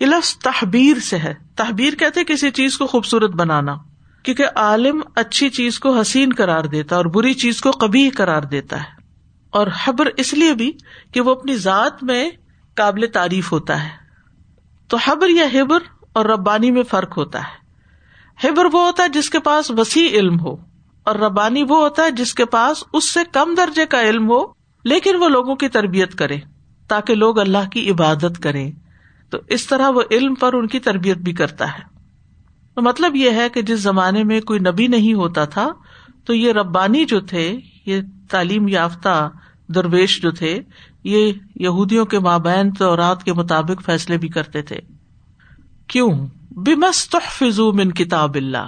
یہ 0.00 0.06
لفظ 0.06 0.36
تحبیر 0.36 0.98
سے 0.98 1.18
ہے۔ 1.18 1.34
تحبیر 1.56 1.94
کہتے 1.94 2.24
کسی 2.24 2.50
چیز 2.50 2.78
کو 2.78 2.86
خوبصورت 2.86 3.30
بنانا، 3.30 3.76
کیونکہ 4.22 4.44
عالم 4.56 5.00
اچھی 5.16 5.48
چیز 5.50 5.78
کو 5.78 5.98
حسین 5.98 6.32
قرار 6.36 6.64
دیتا 6.64 6.96
اور 6.96 7.04
بری 7.04 7.34
چیز 7.34 7.60
کو 7.60 7.72
کبھی 7.72 8.08
قرار 8.10 8.42
دیتا 8.42 8.76
ہے۔ 8.76 8.93
اور 9.54 9.66
حبر 9.84 10.08
اس 10.16 10.34
لیے 10.34 10.54
بھی 10.54 10.72
کہ 11.12 11.20
وہ 11.20 11.30
اپنی 11.30 11.56
ذات 11.56 12.02
میں 12.02 12.30
قابل 12.74 13.06
تعریف 13.12 13.52
ہوتا 13.52 13.84
ہے۔ 13.84 13.88
تو 14.88 14.96
حبر 14.96 15.28
یا 15.28 15.44
ہبر 15.54 15.78
اور 16.12 16.24
ربانی 16.24 16.70
میں 16.70 16.82
فرق 16.82 17.18
ہوتا 17.18 17.38
ہے۔ 17.38 17.64
ہبر 18.46 18.64
وہ 18.64 18.86
ہوتا 18.86 19.02
ہے 19.02 19.08
جس 19.08 19.30
کے 19.30 19.38
پاس 19.38 19.70
وسیع 19.70 20.08
علم 20.08 20.40
ہو 20.40 20.56
اور 21.04 21.14
ربانی 21.14 21.62
وہ 21.62 21.76
ہوتا 21.76 22.02
ہے 22.02 22.10
جس 22.10 22.34
کے 22.34 22.44
پاس 22.44 22.84
اس 22.92 23.12
سے 23.12 23.20
کم 23.32 23.54
درجے 23.56 23.86
کا 23.86 24.02
علم 24.02 24.30
ہو، 24.30 24.40
لیکن 24.84 25.16
وہ 25.16 25.28
لوگوں 25.28 25.56
کی 25.56 25.68
تربیت 25.68 26.14
کرے 26.14 26.36
تاکہ 26.88 27.14
لوگ 27.14 27.38
اللہ 27.38 27.68
کی 27.72 27.90
عبادت 27.90 28.42
کریں۔ 28.42 28.72
تو 29.30 29.38
اس 29.48 29.66
طرح 29.66 29.90
وہ 29.90 30.02
علم 30.10 30.34
پر 30.34 30.54
ان 30.54 30.66
کی 30.66 30.78
تربیت 30.78 31.16
بھی 31.16 31.32
کرتا 31.32 31.72
ہے۔ 31.72 31.82
تو 32.74 32.82
مطلب 32.82 33.16
یہ 33.16 33.30
ہے 33.30 33.48
کہ 33.48 33.62
جس 33.62 33.80
زمانے 33.80 34.24
میں 34.24 34.40
کوئی 34.40 34.58
نبی 34.58 34.86
نہیں 34.86 35.14
ہوتا 35.14 35.44
تھا، 35.44 35.68
تو 36.24 36.34
یہ 36.34 36.52
ربانی 36.52 37.04
جو 37.04 37.20
تھے، 37.20 37.58
یہ 37.86 38.00
تعلیم 38.30 38.68
یافتہ 38.68 39.30
درویش 39.68 40.22
جو 40.22 40.30
تھے، 40.30 40.60
یہ 41.04 41.32
یہودیوں 41.60 42.04
کے 42.04 42.18
مابین 42.18 42.72
تو 42.72 42.96
رات 42.96 43.24
کے 43.24 43.32
مطابق 43.32 43.82
فیصلے 43.86 44.18
بھی 44.18 44.28
کرتے 44.28 44.62
تھے۔ 44.62 44.76
کیوں؟ 45.86 46.26
فضو 47.30 47.72
من 47.72 47.90
کتاب 47.90 48.34
اللہ۔ 48.34 48.66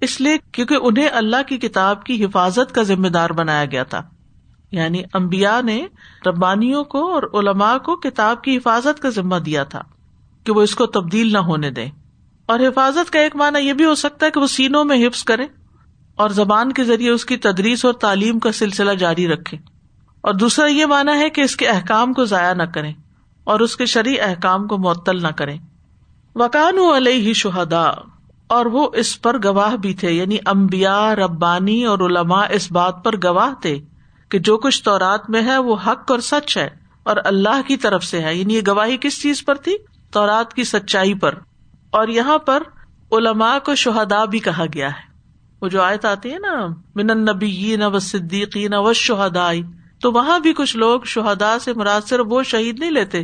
اس 0.00 0.20
لیے 0.20 0.38
کیونکہ 0.52 0.76
انہیں 0.82 1.08
اللہ 1.12 1.36
کی 1.48 1.58
کتاب 1.58 2.04
کی 2.04 2.24
حفاظت 2.24 2.74
کا 2.74 2.82
ذمہ 2.82 3.08
دار 3.08 3.30
بنایا 3.30 3.64
گیا 3.64 3.82
تھا۔ 3.82 4.02
یعنی 4.72 5.02
امبیا 5.12 5.60
نے 5.60 5.86
ربانیوں 6.26 6.84
کو 6.84 7.12
اور 7.12 7.22
علماء 7.22 7.78
کو 7.78 7.96
کتاب 7.96 8.42
کی 8.42 8.56
حفاظت 8.56 9.02
کا 9.02 9.08
ذمہ 9.08 9.36
دیا 9.36 9.64
تھا 9.64 9.82
کہ 10.44 10.52
وہ 10.52 10.62
اس 10.62 10.74
کو 10.74 10.86
تبدیل 10.86 11.32
نہ 11.32 11.38
ہونے 11.38 11.70
دیں۔ 11.70 11.90
اور 12.46 12.60
حفاظت 12.60 13.10
کا 13.10 13.20
ایک 13.20 13.36
معنی 13.36 13.60
یہ 13.60 13.72
بھی 13.72 13.84
ہو 13.84 13.94
سکتا 13.94 14.26
ہے 14.26 14.30
کہ 14.30 14.40
وہ 14.40 14.46
سینوں 14.46 14.84
میں 14.84 15.06
حفظ 15.06 15.24
کرے 15.24 15.46
اور 16.14 16.28
زبان 16.30 16.72
کے 16.72 16.84
ذریعے 16.84 17.10
اس 17.10 17.24
کی 17.24 17.36
تدریس 17.36 17.84
اور 17.84 17.92
تعلیم 17.92 18.38
کا 18.38 18.52
سلسلہ 18.52 18.92
جاری 18.92 19.28
رکھے 19.28 19.71
اور 20.22 20.34
دوسرا 20.34 20.66
یہ 20.66 20.86
مانا 20.86 21.18
ہے 21.18 21.30
کہ 21.30 21.40
اس 21.40 21.56
کے 21.56 21.68
احکام 21.68 22.12
کو 22.12 22.24
ضائع 22.24 22.54
نہ 22.54 22.62
کرے 22.62 22.90
اور 23.44 23.60
اس 23.60 23.76
کے 23.76 23.86
شرعی 23.86 24.20
احکام 24.20 24.66
کو 24.66 24.78
معطل 24.78 25.22
نہ 25.22 25.28
کرے 25.28 25.56
وکان 26.34 26.78
علیہ 26.96 27.32
شہدا 27.32 27.90
اور 28.46 28.66
وہ 28.66 28.88
اس 28.94 29.22
پر 29.22 29.36
گواہ 29.44 29.76
بھی 29.76 29.94
تھے 29.94 30.12
یعنی 30.12 30.36
امبیا 30.46 31.16
ربانی 31.16 31.84
اور 31.84 31.98
علماء 31.98 32.46
اس 32.50 32.72
بات 32.72 33.04
پر 33.04 33.14
گواہ 33.24 33.60
تھے 33.62 33.78
کہ 34.28 34.38
جو 34.38 34.56
کچھ 34.56 34.84
تورات 34.84 35.30
میں 35.30 35.42
ہے 35.42 35.58
وہ 35.58 35.76
حق 35.86 36.10
اور 36.10 36.18
سچ 36.18 36.58
ہے 36.58 36.68
اور 37.02 37.16
اللہ 37.24 37.60
کی 37.66 37.76
طرف 37.76 38.04
سے 38.04 38.20
ہے۔ 38.20 38.34
یعنی 38.34 38.54
یہ 38.54 38.60
گواہی 38.66 38.96
کس 39.00 39.22
چیز 39.22 39.44
پر 39.44 39.54
تھی؟ 39.54 39.76
تورات 40.10 40.54
کی 40.54 40.64
سچائی 40.64 41.14
پر۔ 41.14 41.34
اور 41.90 42.08
یہاں 42.08 42.38
پر 42.38 42.62
علماء 43.12 43.58
کو 43.58 43.74
شہدا 43.74 44.24
بھی 44.24 44.38
کہا 44.38 44.64
گیا 44.74 44.88
ہے۔ 44.88 45.12
وہ 45.62 45.68
جو 45.68 45.82
آیت 45.82 46.04
آتی 46.04 46.32
ہے 46.32 46.38
نا، 46.38 46.66
من 46.94 47.06
نبی 47.06 47.76
نہ 47.76 47.84
و 47.84 47.98
صدیقی 47.98 48.68
نہ 48.68 48.76
و 48.76 48.92
شہدا 48.92 49.50
تو 50.02 50.12
وہاں 50.12 50.40
بھی 50.40 50.52
کچھ 50.52 50.76
لوگ 50.76 51.00
شہدا 51.00 51.58
سے 51.58 51.72
مراد 51.74 52.00
صرف 52.00 52.26
وہ 52.28 52.42
شہید 52.42 52.78
نہیں 52.78 52.90
لیتے 52.90 53.22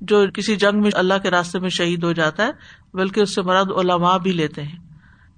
جو 0.00 0.24
کسی 0.34 0.56
جنگ 0.56 0.80
میں 0.80 0.90
اللہ 0.94 1.14
کے 1.22 1.30
راستے 1.30 1.58
میں 1.58 1.68
شہید 1.68 2.04
ہو 2.04 2.12
جاتا 2.12 2.46
ہے، 2.46 2.50
بلکہ 2.94 3.20
اس 3.20 3.34
سے 3.34 3.42
مراد 3.42 3.64
علماء 3.64 4.18
بھی 4.18 4.32
لیتے 4.32 4.62
ہیں۔ 4.62 4.78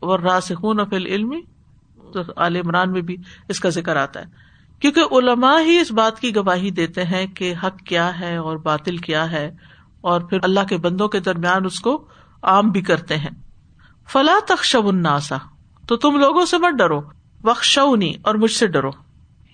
اور 0.00 0.18
راسخون 0.18 0.78
فل 0.90 1.06
علم 1.06 1.32
عال 2.36 2.56
عمران 2.56 2.92
میں 2.92 3.00
بھی 3.00 3.16
اس 3.48 3.60
کا 3.60 3.68
ذکر 3.68 3.96
آتا 3.96 4.20
ہے۔ 4.20 4.24
کیونکہ 4.80 5.14
علماء 5.14 5.60
ہی 5.60 5.78
اس 5.78 5.90
بات 5.92 6.20
کی 6.20 6.36
گواہی 6.36 6.70
دیتے 6.70 7.04
ہیں 7.04 7.26
کہ 7.26 7.54
حق 7.64 7.78
کیا 7.86 8.20
ہے 8.20 8.36
اور 8.36 8.56
باطل 8.56 8.96
کیا 8.96 9.30
ہے، 9.30 9.50
اور 10.00 10.20
پھر 10.20 10.38
اللہ 10.42 10.60
کے 10.68 10.76
بندوں 10.76 11.08
کے 11.08 11.20
درمیان 11.20 11.64
اس 11.64 11.80
کو 11.80 12.06
عام 12.42 12.70
بھی 12.70 12.80
کرتے 12.80 13.16
ہیں۔ 13.16 13.30
فلا 14.12 14.38
تخشب 14.46 14.86
الناسا 14.86 15.36
تو 15.86 15.96
تم 15.96 16.16
لوگوں 16.16 16.44
سے 16.44 16.58
مت 16.58 16.78
ڈرو۔ 16.78 17.00
بخشونی 17.42 18.12
اور 18.22 18.34
مجھ 18.34 18.52
سے 18.52 18.66
ڈرو۔ 18.66 19.07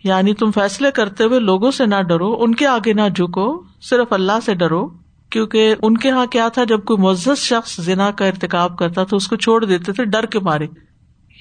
یعنی 0.05 0.35
تم 0.35 0.51
فیصلے 0.51 0.90
کرتے 0.90 1.25
ہوئے 1.25 1.40
لوگوں 1.40 1.71
سے 1.71 1.87
نہ 1.87 2.03
ڈرو، 2.03 2.37
ان 2.38 2.55
کے 2.55 2.67
آگے 2.67 2.93
نہ 2.93 3.01
جھکو، 3.17 3.62
صرف 3.81 4.12
اللہ 4.12 4.40
سے 4.45 4.55
ڈرو، 4.55 4.88
کیونکہ 5.31 5.75
ان 5.83 5.97
کے 5.97 6.09
یہاں 6.09 6.27
کیا 6.27 6.49
تھا، 6.49 6.64
جب 6.64 6.85
کوئی 6.85 7.03
معزز 7.03 7.38
شخص 7.38 7.77
زنا 7.77 8.11
کا 8.11 8.27
ارتقاب 8.27 8.79
کرتا 8.79 9.05
تو 9.05 9.17
اس 9.17 9.29
کو 9.29 9.37
چھوڑ 9.37 9.64
دیتے 9.64 9.93
تھے، 9.93 10.05
ڈر 10.05 10.27
کے 10.27 10.40
مارے 10.40 10.67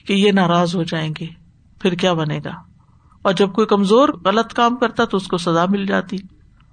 کہ 0.08 0.13
یہ 0.13 0.32
ناراض 0.32 0.76
ہو 0.76 0.84
جائیں 0.84 1.13
گے، 1.19 1.26
پھر 1.80 1.93
کیا 1.93 2.13
بنے 2.13 2.39
گا؟ 2.45 2.52
اور 3.21 3.34
جب 3.34 3.54
کوئی 3.54 3.67
کمزور 3.67 4.10
غلط 4.26 4.54
کام 4.54 4.76
کرتا 4.76 5.06
تو 5.06 5.17
اس 5.17 5.28
کو 5.28 5.38
سزا 5.38 5.65
مل 5.69 5.86
جاتی۔ 5.86 6.17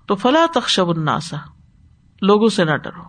تو 0.06 0.14
فلاں 0.14 0.46
تخشب 0.54 0.88
الناسا 0.88 1.36
لوگوں 2.22 2.48
سے 2.48 2.64
نہ 2.64 2.76
ڈرو۔ 2.76 3.02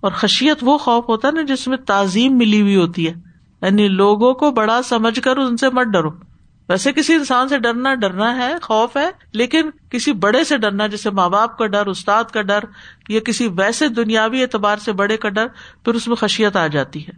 اور 0.00 0.12
خشیت 0.12 0.58
وہ 0.62 0.78
خوف 0.78 1.08
ہوتا 1.08 1.28
ہے 1.28 1.32
نا 1.32 1.42
جس 1.42 1.68
میں 1.68 1.76
تعظیم 1.76 2.38
ملی 2.38 2.60
ہوئی 2.60 2.76
ہوتی 2.76 3.08
ہے 3.08 3.14
یعنی 3.62 3.88
لوگوں 3.88 4.34
کو 4.34 4.50
بڑا 4.50 4.82
سمجھ 4.82 5.20
کر 5.20 5.36
ان 5.36 5.56
سے 5.56 5.70
مت 5.70 5.86
ڈرو۔ 5.86 6.10
ویسے 6.68 6.92
کسی 6.92 7.14
انسان 7.14 7.48
سے 7.48 7.58
ڈرنا 7.58 7.94
ڈرنا 7.94 8.36
ہے، 8.36 8.54
خوف 8.62 8.96
ہے، 8.96 9.10
لیکن 9.32 9.70
کسی 9.90 10.12
بڑے 10.12 10.44
سے 10.44 10.56
ڈرنا، 10.56 10.86
جیسے 10.86 11.10
ماں 11.10 11.28
باپ 11.28 11.58
کا 11.58 11.66
ڈر، 11.66 11.86
استاد 11.86 12.24
کا 12.24 12.42
ڈر، 12.42 12.60
یا 13.08 13.20
کسی 13.20 13.48
ویسے 13.48 13.88
دنیاوی 13.88 14.42
اعتبار 14.42 14.76
سے 14.76 14.92
بڑے 14.92 15.16
کا 15.16 15.28
ڈر، 15.28 15.46
پھر 15.84 15.94
اس 15.94 16.08
میں 16.08 16.16
خشیت 16.16 16.56
آ 16.56 16.66
جاتی 16.66 17.06
ہے۔ 17.06 17.12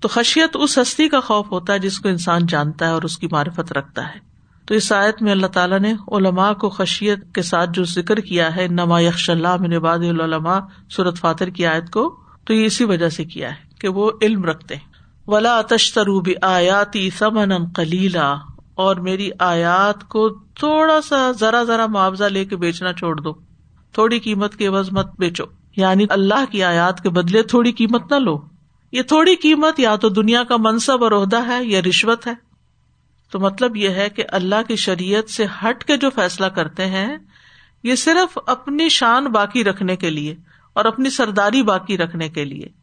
تو 0.00 0.08
خشیت 0.08 0.56
اس 0.60 0.78
ہستی 0.78 1.08
کا 1.08 1.20
خوف 1.20 1.52
ہوتا 1.52 1.72
ہے 1.72 1.78
جس 1.78 1.98
کو 1.98 2.08
انسان 2.08 2.46
جانتا 2.46 2.86
ہے 2.86 2.90
اور 2.90 3.02
اس 3.02 3.18
کی 3.18 3.28
معرفت 3.32 3.72
رکھتا 3.72 4.08
ہے۔ 4.14 4.30
تو 4.66 4.74
اس 4.74 4.92
آیت 4.92 5.22
میں 5.22 5.32
اللہ 5.32 5.46
تعالیٰ 5.46 5.80
نے 5.80 5.92
علماء 5.92 6.52
کو 6.52 6.68
خشیت 6.68 7.34
کے 7.34 7.42
ساتھ 7.42 7.70
جو 7.72 7.84
ذکر 7.84 8.16
کیا 8.16 8.56
ہے 8.56 8.68
نما 8.68 9.00
یکش 9.00 9.30
اللہ 9.30 9.56
میں 9.56 9.68
نباد 9.68 9.98
العلماء 9.98 10.58
صورت 10.90 11.18
فاتر 11.18 11.48
کی 11.48 11.66
آیت 11.66 11.90
کو، 11.90 12.16
تو 12.44 12.54
یہ 12.54 12.64
اسی 12.64 12.84
وجہ 12.84 13.08
سے 13.08 13.24
کیا 13.24 13.50
ہے 13.50 13.68
کہ 13.80 13.88
وہ 13.88 14.10
علم 14.22 14.44
رکھتے 14.44 14.76
ہیں۔ 14.76 14.89
ولا 15.30 15.62
تشتروب 15.62 16.28
آیاتی 16.42 17.10
سمن 17.10 17.72
کلیلا 17.72 18.34
اور 18.74 18.96
میری 18.96 19.30
آیات 19.38 20.08
کو 20.08 20.28
تھوڑا 20.28 21.00
سا، 21.00 21.30
ذرا 21.40 21.62
ذرا 21.62 21.86
معاوضہ 21.86 22.24
لے 22.24 22.44
کے 22.44 22.56
بیچنا 22.56 22.92
چھوڑ 22.92 23.20
دو۔ 23.20 23.32
تھوڑی 23.92 24.18
قیمت 24.18 24.56
کے 24.56 24.66
عوض 24.66 24.88
مت 24.92 25.06
بیچو۔ 25.18 25.44
یعنی 25.76 26.06
اللہ 26.10 26.44
کی 26.50 26.62
آیات 26.62 27.00
کے 27.00 27.10
بدلے 27.10 27.42
تھوڑی 27.42 27.72
قیمت 27.72 28.12
نہ 28.12 28.16
لو۔ 28.16 28.40
یہ 28.92 29.02
تھوڑی 29.02 29.34
قیمت 29.36 29.80
یا 29.80 29.96
تو 29.96 30.08
دنیا 30.08 30.44
کا 30.44 30.56
منصب 30.58 31.04
اور 31.04 31.12
عہدہ 31.12 31.46
ہے 31.46 31.64
یا 31.64 31.80
رشوت 31.88 32.26
ہے۔ 32.26 32.34
تو 33.32 33.38
مطلب 33.38 33.76
یہ 33.76 33.88
ہے 33.88 34.08
کہ 34.08 34.24
اللہ 34.28 34.68
کی 34.68 34.76
شریعت 34.76 35.30
سے 35.30 35.46
ہٹ 35.62 35.84
کے 35.84 35.96
جو 35.96 36.10
فیصلہ 36.10 36.46
کرتے 36.46 36.86
ہیں، 36.86 37.16
یہ 37.82 37.94
صرف 37.94 38.38
اپنی 38.46 38.88
شان 38.88 39.24
باقی 39.24 39.64
رکھنے 39.64 39.96
کے 39.96 40.10
لیے 40.10 40.36
اور 40.72 40.84
اپنی 40.84 41.10
سرداری 41.10 41.62
باقی 41.62 41.98
رکھنے 41.98 42.28
کے 42.28 42.44
لیے۔ 42.44 42.79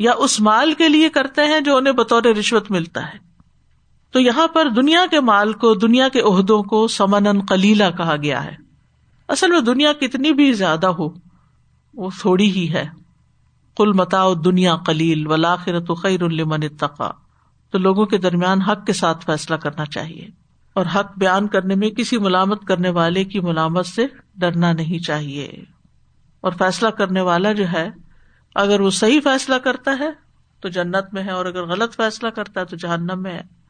یا 0.00 0.12
اس 0.18 0.40
مال 0.40 0.72
کے 0.72 0.88
لیے 0.88 1.08
کرتے 1.08 1.42
ہیں 1.42 1.60
جو 1.60 1.76
انہیں 1.76 1.92
بطور 1.92 2.22
رشوت 2.22 2.70
ملتا 2.70 3.08
ہے۔ 3.08 3.18
تو 4.10 4.20
یہاں 4.20 4.48
پر 4.48 4.68
دنیا 4.68 5.06
کے 5.10 5.20
مال 5.20 5.52
کو، 5.52 5.74
دنیا 5.74 6.08
کے 6.08 6.20
عہدوں 6.20 6.62
کو 6.62 6.88
سمن 6.88 7.46
کلیلا 7.46 7.90
کہا 7.90 8.16
گیا 8.22 8.44
ہے۔ 8.44 8.56
اصل 9.28 9.50
میں 9.50 9.60
دنیا 9.60 9.92
کتنی 9.92 10.32
بھی 10.32 10.52
زیادہ 10.52 10.86
ہو، 10.86 11.08
وہ 11.94 12.10
تھوڑی 12.20 12.50
ہی 12.50 12.72
ہے۔ 12.72 12.88
کل 13.76 13.92
متا 13.92 14.24
دنیا 14.44 14.76
کلیل 14.86 15.26
ولاخرت 15.26 15.90
خیر 16.02 16.22
المن 16.22 16.60
اتقا۔ 16.62 17.10
تو 17.70 17.78
لوگوں 17.78 18.06
کے 18.06 18.18
درمیان 18.18 18.60
حق 18.60 18.86
کے 18.86 18.92
ساتھ 18.92 19.24
فیصلہ 19.24 19.56
کرنا 19.56 19.84
چاہیے۔ 19.84 20.28
اور 20.74 20.86
حق 20.94 21.18
بیان 21.18 21.48
کرنے 21.48 21.74
میں 21.74 21.90
کسی 21.90 22.18
ملامت 22.18 22.64
کرنے 22.64 22.90
والے 22.90 23.24
کی 23.24 23.40
ملامت 23.40 23.86
سے 23.86 24.06
ڈرنا 24.36 24.72
نہیں 24.72 24.98
چاہیے۔ 24.98 25.52
اور 26.40 26.52
فیصلہ 26.58 26.88
کرنے 26.88 27.20
والا 27.20 27.52
جو 27.52 27.64
ہے 27.72 28.09
اگر 28.54 28.80
وہ 28.80 28.90
صحیح 28.90 29.20
فیصلہ 29.24 29.54
کرتا 29.54 29.96
ہے 30.00 30.10
تو 30.60 30.68
جنت 30.68 31.04
میں 31.12 31.22
ہے 31.22 31.30
اور 31.30 31.46
اگر 31.46 31.66
غلط 31.66 31.96
فیصلہ 31.96 32.28
کرتا 32.28 32.60
ہے 32.60 32.64
تو 32.64 32.76
جہنم 32.76 33.22
میں 33.22 33.32
ہے۔ 33.32 33.60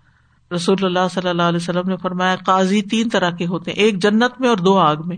رسول 0.55 0.77
اللہ 0.83 1.09
صلی 1.11 1.29
اللہ 1.29 1.43
علیہ 1.43 1.57
وسلم 1.57 1.89
نے 1.89 1.97
فرمایا، 1.97 2.37
قاضی 2.37 2.83
تین 2.83 3.09
طرح 3.09 3.31
کے 3.31 3.47
ہوتے 3.47 3.71
ہیں، 3.71 3.79
ایک 3.79 4.03
جنت 4.03 4.41
میں 4.41 4.49
اور 4.49 4.57
دو 4.57 4.79
آگ 4.79 4.97
میں۔ 5.05 5.17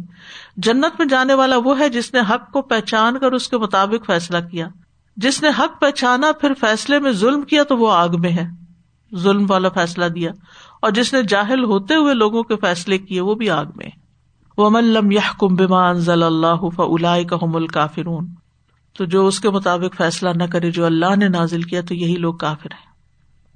جنت 0.57 0.99
میں 0.99 1.07
جانے 1.07 1.35
والا 1.35 1.57
وہ 1.65 1.79
ہے 1.79 1.89
جس 1.89 2.15
نے 2.15 2.21
حق 2.21 2.51
کو 2.53 2.63
پہچان 2.63 3.19
کر 3.19 3.33
اس 3.33 3.49
کے 3.49 3.59
مطابق 3.59 4.07
فیصلہ 4.07 4.39
کیا۔ 4.51 4.69
جس 5.17 5.43
نے 5.43 5.49
حق 5.59 5.81
پہچانا 5.81 6.33
پھر 6.33 6.53
فیصلے 6.61 6.99
میں 6.99 7.13
ظلم 7.13 7.43
کیا 7.43 7.63
تو 7.63 7.77
وہ 7.77 7.93
آگ 7.93 8.09
میں 8.19 8.33
ہے۔ 8.33 8.47
ظلم 9.17 9.47
والا 9.49 9.69
فیصلہ 9.69 10.05
دیا۔ 10.05 10.31
اور 10.83 10.91
جس 10.91 11.13
نے 11.13 11.23
جاہل 11.23 11.65
ہوتے 11.65 11.95
ہوئے 11.95 12.15
لوگوں 12.15 12.43
کے 12.43 12.57
فیصلے 12.57 12.99
کیے 12.99 13.21
وہ 13.21 13.35
بھی 13.35 13.51
آگ 13.51 13.65
میں 13.77 13.89
وہ 14.59 14.71
ملم 14.71 15.11
یا 15.11 15.47
بیمان 15.51 15.95
ضل 15.95 16.23
اللہ 16.23 16.69
فلا 16.77 17.23
کا 17.23 17.37
مل 17.43 17.67
کافرون 17.67 18.35
تو 18.97 19.05
جو 19.05 19.27
اس 19.27 19.41
کے 19.41 19.51
مطابق 19.51 19.97
فیصلہ 19.97 20.29
نہ 20.37 20.43
کرے، 20.43 20.71
جو 20.71 20.87
اللہ 20.87 21.17
نے 21.17 21.29
نازل 21.29 21.63
کیا، 21.63 21.81
تو 21.81 21.95
یہی 21.95 22.17
لوگ 22.17 22.35
کافر 22.35 22.69
ہیں۔ 22.73 22.93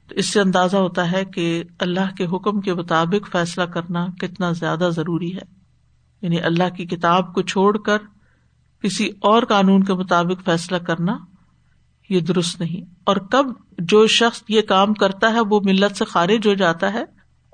تو 0.08 0.14
اس 0.14 0.26
سے 0.26 0.40
اندازہ 0.40 0.76
ہوتا 0.76 1.12
ہے 1.12 1.24
کہ 1.24 1.64
اللہ 1.78 2.14
کے 2.16 2.26
حکم 2.26 2.60
کے 2.60 2.74
مطابق 2.74 3.32
فیصلہ 3.32 3.62
کرنا 3.62 4.06
کتنا 4.20 4.52
زیادہ 4.52 4.88
ضروری 4.94 5.34
ہے۔ 5.34 5.56
یعنی 6.22 6.40
اللہ 6.40 6.74
کی 6.76 6.86
کتاب 6.86 7.34
کو 7.34 7.42
چھوڑ 7.42 7.78
کر 7.78 7.96
کسی 8.82 9.10
اور 9.20 9.42
قانون 9.42 9.84
کے 9.84 9.94
مطابق 9.94 10.44
فیصلہ 10.44 10.76
کرنا 10.76 11.18
یہ 12.08 12.20
درست 12.20 12.60
نہیں۔ 12.60 12.94
اور 13.04 13.16
کب 13.16 13.46
جو 13.78 14.06
شخص 14.06 14.42
یہ 14.48 14.62
کام 14.62 14.94
کرتا 14.94 15.32
ہے، 15.32 15.40
وہ 15.40 15.60
ملت 15.64 15.96
سے 15.96 16.04
خارج 16.04 16.48
ہو 16.48 16.54
جاتا 16.54 16.92
ہے، 16.92 17.04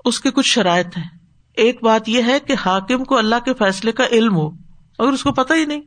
اس 0.05 0.19
کے 0.19 0.31
کچھ 0.31 0.47
شرائط 0.47 0.97
ہیں۔ 0.97 1.09
ایک 1.53 1.83
بات 1.83 2.09
یہ 2.09 2.21
ہے 2.25 2.39
کہ 2.39 2.55
حاکم 2.65 3.03
کو 3.03 3.17
اللہ 3.17 3.35
کے 3.45 3.53
فیصلے 3.53 3.91
کا 3.91 4.03
علم 4.11 4.35
ہو، 4.35 4.47
اگر 4.99 5.07
اس 5.07 5.23
کو 5.23 5.31
پتا 5.31 5.55
ہی 5.55 5.65
نہیں، 5.65 5.81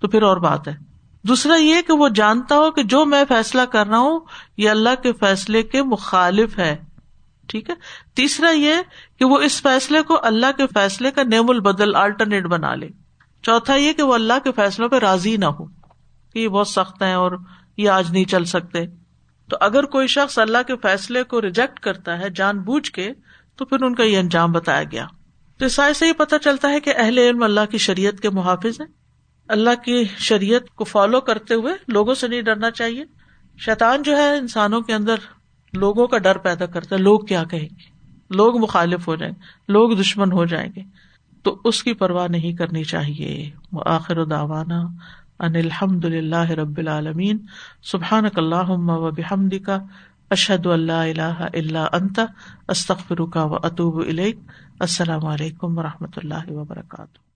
تو 0.00 0.08
پھر 0.08 0.22
اور 0.22 0.36
بات 0.36 0.68
ہے۔ 0.68 0.97
دوسرا 1.22 1.56
یہ 1.56 1.82
کہ 1.86 1.92
وہ 1.92 2.08
جانتا 2.08 2.54
ہو 2.54 2.70
کہ 2.70 2.82
جو 2.82 3.04
میں 3.04 3.24
فیصلہ 3.28 3.62
کر 3.62 3.86
رہا 3.86 3.98
ہوں، 3.98 4.20
یہ 4.56 4.70
اللہ 4.70 5.02
کے 5.02 5.12
فیصلے 5.12 5.62
کے 5.62 5.82
مخالف 5.82 6.58
ہے۔ 6.58 6.76
ٹھیک 7.46 7.70
ہے؟ 7.70 7.74
تیسرا 8.14 8.50
یہ 8.50 8.74
کہ 9.18 9.24
وہ 9.24 9.38
اس 9.38 9.62
فیصلے 9.62 10.02
کو 10.02 10.18
اللہ 10.22 10.46
کے 10.56 10.66
فیصلے 10.66 11.10
کا 11.10 11.22
نیم 11.22 11.50
البدل 11.50 11.96
آلٹرنیٹ 11.96 12.44
بنا 12.44 12.74
لے۔ 12.74 12.88
چوتھا 13.42 13.74
یہ 13.74 13.92
کہ 13.92 14.02
وہ 14.02 14.14
اللہ 14.14 14.32
کے 14.44 14.52
فیصلوں 14.52 14.88
پہ 14.88 14.96
راضی 14.96 15.36
نہ 15.36 15.44
ہو 15.44 15.66
کہ 16.32 16.38
یہ 16.38 16.48
بہت 16.48 16.68
سخت 16.68 17.02
ہے 17.02 17.12
اور 17.12 17.32
یہ 17.76 17.90
آج 17.90 18.10
نہیں 18.10 18.24
چل 18.24 18.44
سکتے۔ 18.44 18.78
تو 19.50 19.56
اگر 19.60 19.84
کوئی 19.84 20.06
شخص 20.06 20.38
اللہ 20.38 20.58
کے 20.66 20.76
فیصلے 20.76 21.22
کو 21.22 21.42
ریجیکٹ 21.42 21.80
کرتا 21.80 22.18
ہے 22.18 22.30
جان 22.30 22.58
بوجھ 22.58 22.92
کے، 22.92 23.12
تو 23.56 23.64
پھر 23.64 23.82
ان 23.82 23.94
کا 23.94 24.02
یہ 24.02 24.18
انجام 24.18 24.52
بتایا 24.52 24.82
گیا۔ 24.82 25.06
تو 25.58 25.64
اس 25.64 25.80
سے 25.94 26.06
یہ 26.06 26.12
پتا 26.12 26.38
چلتا 26.38 26.70
ہے 26.70 26.80
کہ 26.80 26.92
اہل 26.96 27.18
علم 27.18 27.42
اللہ 27.42 27.70
کی 27.70 27.78
شریعت 27.78 28.20
کے 28.20 28.30
محافظ 28.30 28.80
ہیں۔ 28.80 28.97
اللہ 29.48 29.74
کی 29.84 30.04
شریعت 30.18 30.74
کو 30.74 30.84
فالو 30.84 31.20
کرتے 31.20 31.54
ہوئے 31.54 31.74
لوگوں 31.88 32.14
سے 32.14 32.28
نہیں 32.28 32.42
ڈرنا 32.42 32.70
چاہیے۔ 32.70 33.04
شیطان 33.58 34.02
جو 34.02 34.16
ہے 34.16 34.38
انسانوں 34.38 34.80
کے 34.80 34.94
اندر 34.94 35.14
لوگوں 35.72 36.06
کا 36.06 36.18
ڈر 36.18 36.38
پیدا 36.38 36.66
کرتا 36.66 36.96
ہے۔ 36.96 37.00
لوگ 37.00 37.20
کیا 37.20 37.44
کہیں 37.44 37.68
گے؟ 37.76 37.98
لوگ 38.30 38.58
مخالف 38.58 39.08
ہو 39.08 39.16
جائیں 39.16 39.34
گے، 39.34 39.72
لوگ 39.72 39.90
دشمن 39.90 40.32
ہو 40.32 40.44
جائیں 40.44 40.72
گے۔ 40.76 40.82
تو 41.42 41.60
اس 41.64 41.82
کی 41.82 41.94
پرواہ 41.94 42.28
نہیں 42.28 42.52
کرنی 42.52 42.84
چاہیے۔ 42.84 43.50
آخر 43.86 44.24
داوانا 44.24 44.80
ان 45.40 45.56
الحمد 45.56 46.04
اللہ 46.04 46.50
رب 46.50 46.78
العالمین۔ 46.78 47.38
سبحان 47.82 48.24
اللہ 48.34 48.70
و 48.70 49.10
بحمد 49.10 49.54
کا 49.66 49.78
اشد 50.30 50.66
اللہ 50.66 50.92
اللہ 50.92 51.46
اللہ 51.52 51.86
انت۔ 51.92 52.20
استخر 52.68 53.26
کا 53.26 53.44
و 53.44 53.54
اطوب 53.54 54.04
السلام 54.80 55.26
علیکم 55.26 55.78
و 55.78 55.82
رحمۃ 55.82 56.12
اللہ 56.16 56.50
وبرکاتہ۔ 56.50 57.27